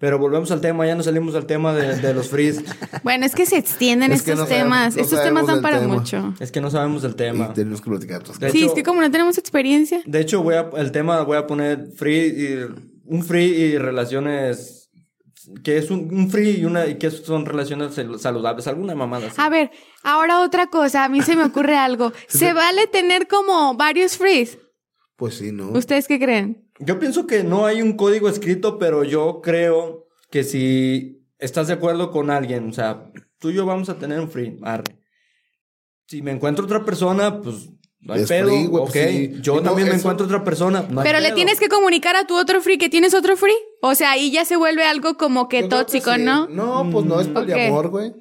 [0.00, 2.64] Pero volvemos al tema, ya no salimos del tema de, los frees.
[3.02, 4.96] Bueno, es que se extienden estos temas.
[4.96, 6.34] estos temas dan para mucho.
[6.40, 7.50] Es que no sabemos del tema.
[7.50, 10.00] Y tenemos que platicar Sí, es que como no tenemos experiencia.
[10.06, 12.66] De hecho, voy a, el tema voy a poner free y,
[13.04, 14.90] un free y relaciones
[15.62, 19.70] que es un, free y una y que son relaciones saludables, alguna mamada A ver,
[20.02, 22.12] ahora otra cosa, a mí se me ocurre algo.
[22.28, 24.58] ¿Se vale tener como varios frees?
[25.16, 25.72] Pues sí, ¿no?
[25.72, 26.59] ¿Ustedes qué creen?
[26.80, 31.74] Yo pienso que no hay un código escrito, pero yo creo que si estás de
[31.74, 34.98] acuerdo con alguien, o sea, tú y yo vamos a tener un free, arre.
[36.06, 37.68] Si me encuentro otra persona, pues
[38.00, 38.52] no hay pedo,
[38.82, 38.90] ok.
[38.92, 40.86] Pues yo también me encuentro otra persona.
[41.02, 43.54] Pero le tienes que comunicar a tu otro free que tienes otro free.
[43.82, 46.48] O sea, ahí ya se vuelve algo como que tóxico, ¿no?
[46.48, 48.12] No, pues no es poliamor, güey.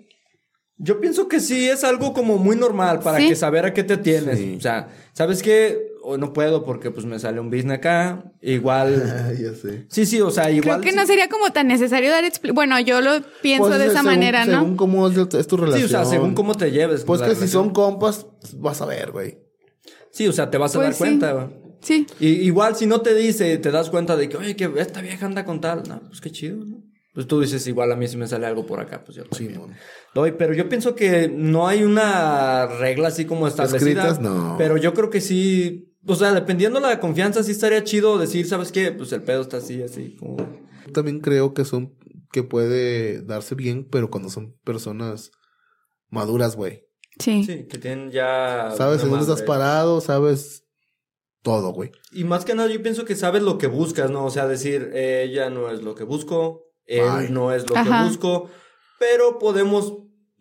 [0.77, 3.97] Yo pienso que sí es algo como muy normal para que saber a qué te
[3.97, 4.57] tienes.
[4.57, 5.88] O sea, ¿sabes qué?
[6.11, 8.33] Hoy no puedo porque pues me sale un business acá.
[8.41, 9.35] Igual.
[9.39, 9.85] ya sé.
[9.89, 10.81] Sí, sí, o sea, igual.
[10.81, 14.01] Creo que no sería como tan necesario dar Bueno, yo lo pienso pues, de esa
[14.01, 14.61] manera, ¿no?
[14.61, 15.79] Según cómo es, tu relación.
[15.81, 17.03] Sí, o sea, según cómo te lleves.
[17.03, 19.37] Pues que si son compas, vas a ver, güey.
[20.11, 21.47] Sí, o sea, te vas a dar pues cuenta, güey.
[21.81, 22.07] Sí.
[22.19, 25.27] Y, igual si no te dice, te das cuenta de que, oye, que esta vieja
[25.27, 25.83] anda con tal.
[25.87, 26.89] No, pues qué chido, ¿no?
[27.13, 29.49] Pues tú dices, igual a mí si me sale algo por acá, pues yo Sí,
[30.15, 34.03] Doy, pero yo pienso que no hay una regla así como establecida.
[34.03, 34.55] Escritas, no.
[34.57, 38.71] Pero yo creo que sí, o sea, dependiendo la confianza, sí estaría chido decir, ¿sabes
[38.71, 38.91] qué?
[38.91, 40.37] Pues el pedo está así, así, como...
[40.93, 41.95] También creo que son,
[42.31, 45.31] que puede darse bien, pero cuando son personas
[46.09, 46.85] maduras, güey.
[47.19, 47.43] Sí.
[47.43, 48.71] Sí, que tienen ya...
[48.75, 50.65] Sabes en dónde estás parado, sabes
[51.41, 51.91] todo, güey.
[52.11, 54.25] Y más que nada yo pienso que sabes lo que buscas, ¿no?
[54.25, 57.27] O sea, decir, eh, ella no es lo que busco, él Ay.
[57.29, 58.03] no es lo Ajá.
[58.03, 58.49] que busco,
[58.99, 59.93] pero podemos,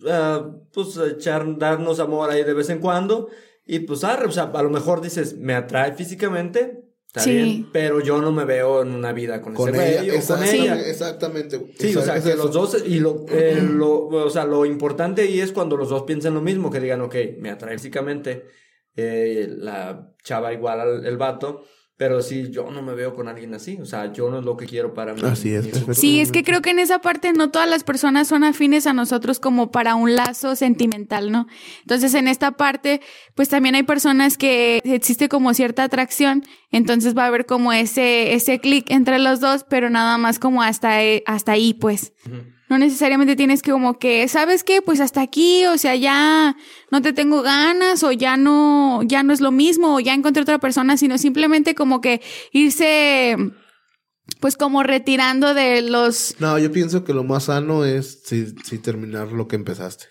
[0.08, 3.28] ah, pues, echar, darnos amor ahí de vez en cuando.
[3.68, 7.32] Y pues, arre, o sea, a lo mejor dices, me atrae físicamente, está Sí.
[7.34, 10.12] bien, pero yo no me veo en una vida con, Con ese ella, güey o
[10.12, 10.80] con exactamente, ella.
[10.88, 11.56] exactamente.
[11.58, 11.72] güey.
[11.78, 12.38] Sí, o sea, es que eso.
[12.44, 16.04] los dos, y lo, eh, lo, o sea, lo importante ahí es cuando los dos
[16.04, 18.46] piensan lo mismo, que digan, ok, me atrae físicamente
[18.96, 21.62] eh, la chava igual al el vato,
[21.98, 24.56] pero sí, yo no me veo con alguien así, o sea, yo no es lo
[24.56, 25.20] que quiero para mí.
[25.24, 25.68] Así es.
[25.98, 28.92] Sí, es que creo que en esa parte no todas las personas son afines a
[28.92, 31.48] nosotros como para un lazo sentimental, ¿no?
[31.80, 33.00] Entonces, en esta parte,
[33.34, 38.32] pues también hay personas que existe como cierta atracción, entonces va a haber como ese,
[38.32, 42.12] ese clic entre los dos, pero nada más como hasta, eh, hasta ahí, pues.
[42.68, 44.82] No necesariamente tienes que como que, ¿sabes qué?
[44.82, 46.56] Pues hasta aquí, o sea, ya
[46.90, 50.42] no te tengo ganas o ya no, ya no es lo mismo o ya encontré
[50.42, 52.20] otra persona, sino simplemente como que
[52.52, 53.36] irse,
[54.40, 58.78] pues como retirando de los, No, yo pienso que lo más sano es sí, sí
[58.78, 60.06] terminar lo que empezaste.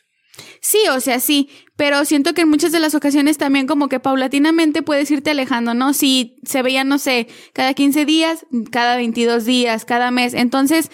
[0.59, 3.99] sí, o sea, sí, pero siento que en muchas de las ocasiones también como que
[3.99, 5.93] paulatinamente puedes irte alejando, ¿no?
[5.93, 10.89] Si se veían, no sé, cada 15 días, cada 22 días, cada mes, entonces...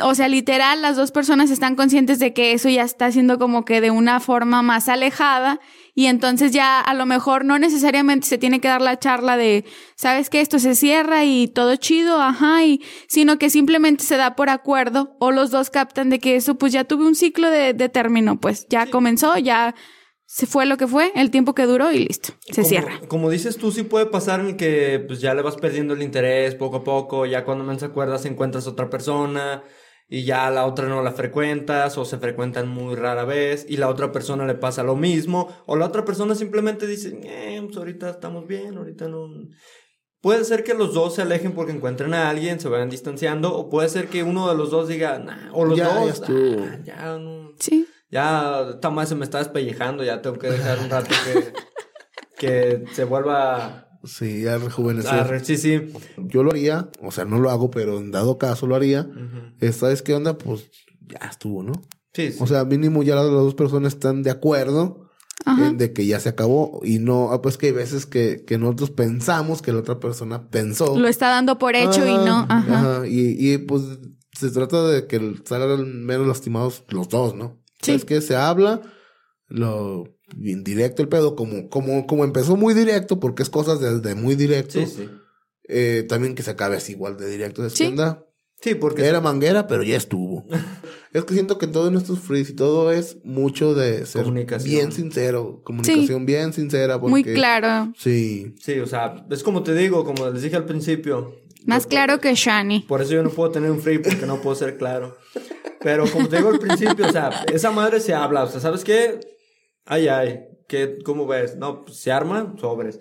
[0.00, 3.64] O sea, literal, las dos personas están conscientes de que eso ya está siendo como
[3.64, 5.60] que de una forma más alejada
[5.94, 9.64] y entonces ya a lo mejor no necesariamente se tiene que dar la charla de,
[9.94, 14.34] sabes que esto se cierra y todo chido, ajá, y sino que simplemente se da
[14.34, 17.72] por acuerdo o los dos captan de que eso pues ya tuve un ciclo de,
[17.72, 19.76] de término, pues ya comenzó, ya
[20.26, 23.00] se fue lo que fue, el tiempo que duró y listo, se Como- cierra.
[23.08, 26.78] Como dices tú, sí puede pasar que pues ya le vas perdiendo el interés poco
[26.78, 29.62] a poco, ya cuando menos acuerdas encuentras otra persona
[30.08, 33.88] y ya la otra no la frecuentas o se frecuentan muy rara vez y la
[33.88, 38.10] otra persona le pasa lo mismo o la otra persona simplemente dice, eh, pues ahorita
[38.10, 39.28] estamos bien, ahorita no...
[40.20, 43.68] Puede ser que los dos se alejen porque encuentren a alguien, se vayan distanciando o
[43.70, 46.62] puede ser que uno de los dos diga, nah, o los Ya, ya dos, estuvo.
[46.64, 47.52] "Ah, ya no...
[47.60, 47.86] Sí.
[48.10, 51.52] Ya, esta madre se me está despellejando, ya tengo que dejar un rato que,
[52.38, 55.12] que se vuelva Sí, ya rejuvenecer.
[55.12, 55.24] a...
[55.24, 55.92] re- Sí, sí.
[56.16, 59.00] Yo lo haría, o sea, no lo hago, pero en dado caso lo haría.
[59.02, 59.56] Ujú.
[59.60, 60.38] Eh, ¿Sabes qué onda?
[60.38, 61.72] Pues ya estuvo, ¿no?
[62.12, 62.38] Sí, sí.
[62.40, 65.10] O sea, mínimo ya las dos personas están de acuerdo
[65.44, 68.58] en de que ya se acabó y no, ah, pues que hay veces que, que
[68.58, 70.96] nosotros pensamos que la otra persona pensó.
[70.98, 73.06] Lo está dando por hecho y no, ajá.
[73.06, 73.82] Y, y, pues
[74.32, 77.58] se trata de que salgan menos lastimados los dos, ¿no?
[77.86, 77.92] Sí.
[77.92, 78.82] Es que se habla,
[79.48, 80.04] lo
[80.40, 84.80] indirecto el pedo, como, como, como empezó muy directo, porque es cosas desde muy directo,
[84.80, 85.08] Sí, sí.
[85.68, 87.62] eh, también que se acabe así igual de directo.
[87.62, 87.94] ¿sabes Sí.
[87.96, 88.16] qué?
[88.62, 89.04] Sí, porque...
[89.04, 90.46] Era manguera, pero ya estuvo.
[91.12, 94.70] es que siento que todo en estos frees y todo es mucho de ser Comunicación.
[94.74, 96.98] bien sincero, comunicación bien sincera.
[96.98, 97.92] Porque, Muy claro.
[97.98, 98.54] Sí.
[98.60, 101.34] Sí, o sea, es como te digo, como les dije al principio.
[101.66, 102.80] Más claro que Shani.
[102.88, 105.16] Por eso yo no puedo tener un free porque no puedo ser claro.
[105.86, 108.82] Pero como te digo al principio, o sea, esa madre se habla, o sea, ¿sabes
[108.82, 109.20] qué?
[109.84, 111.54] Ay, ay, ¿qué, ¿cómo ves?
[111.58, 112.98] No, pues se arma, sobres.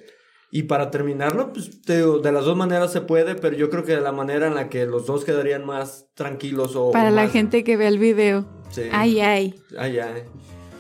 [0.51, 3.83] Y para terminarlo, pues te digo, de las dos maneras se puede, pero yo creo
[3.85, 6.91] que de la manera en la que los dos quedarían más tranquilos o...
[6.91, 8.45] Para la más- gente que ve el video.
[8.69, 8.83] Sí.
[8.91, 9.59] Ay, ay.
[9.79, 10.21] Ay, ay.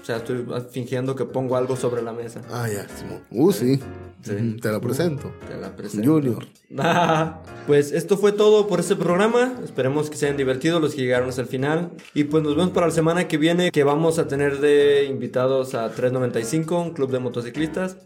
[0.05, 2.39] O sea, estoy fingiendo que pongo algo sobre la mesa.
[2.51, 3.23] Ah, ya, Simón.
[3.31, 3.79] Uh, sí.
[4.21, 5.31] Te la presento.
[5.47, 6.07] Te la presento.
[6.07, 6.45] Junior.
[6.77, 9.55] Ah, pues esto fue todo por este programa.
[9.63, 11.89] Esperemos que se hayan divertido los que llegaron hasta el final.
[12.13, 15.73] Y pues nos vemos para la semana que viene que vamos a tener de invitados
[15.73, 17.97] a 395, un club de motociclistas.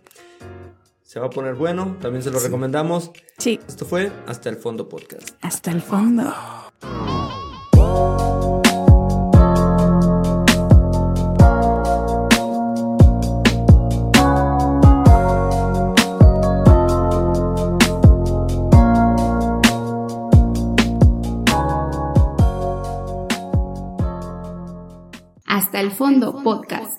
[1.03, 3.11] Se va a poner bueno, también se lo recomendamos.
[3.39, 3.59] Sí.
[3.67, 5.31] Esto fue Hasta el Fondo Podcast.
[5.41, 6.33] Hasta el fondo.
[25.79, 26.98] Hasta el fondo podcast.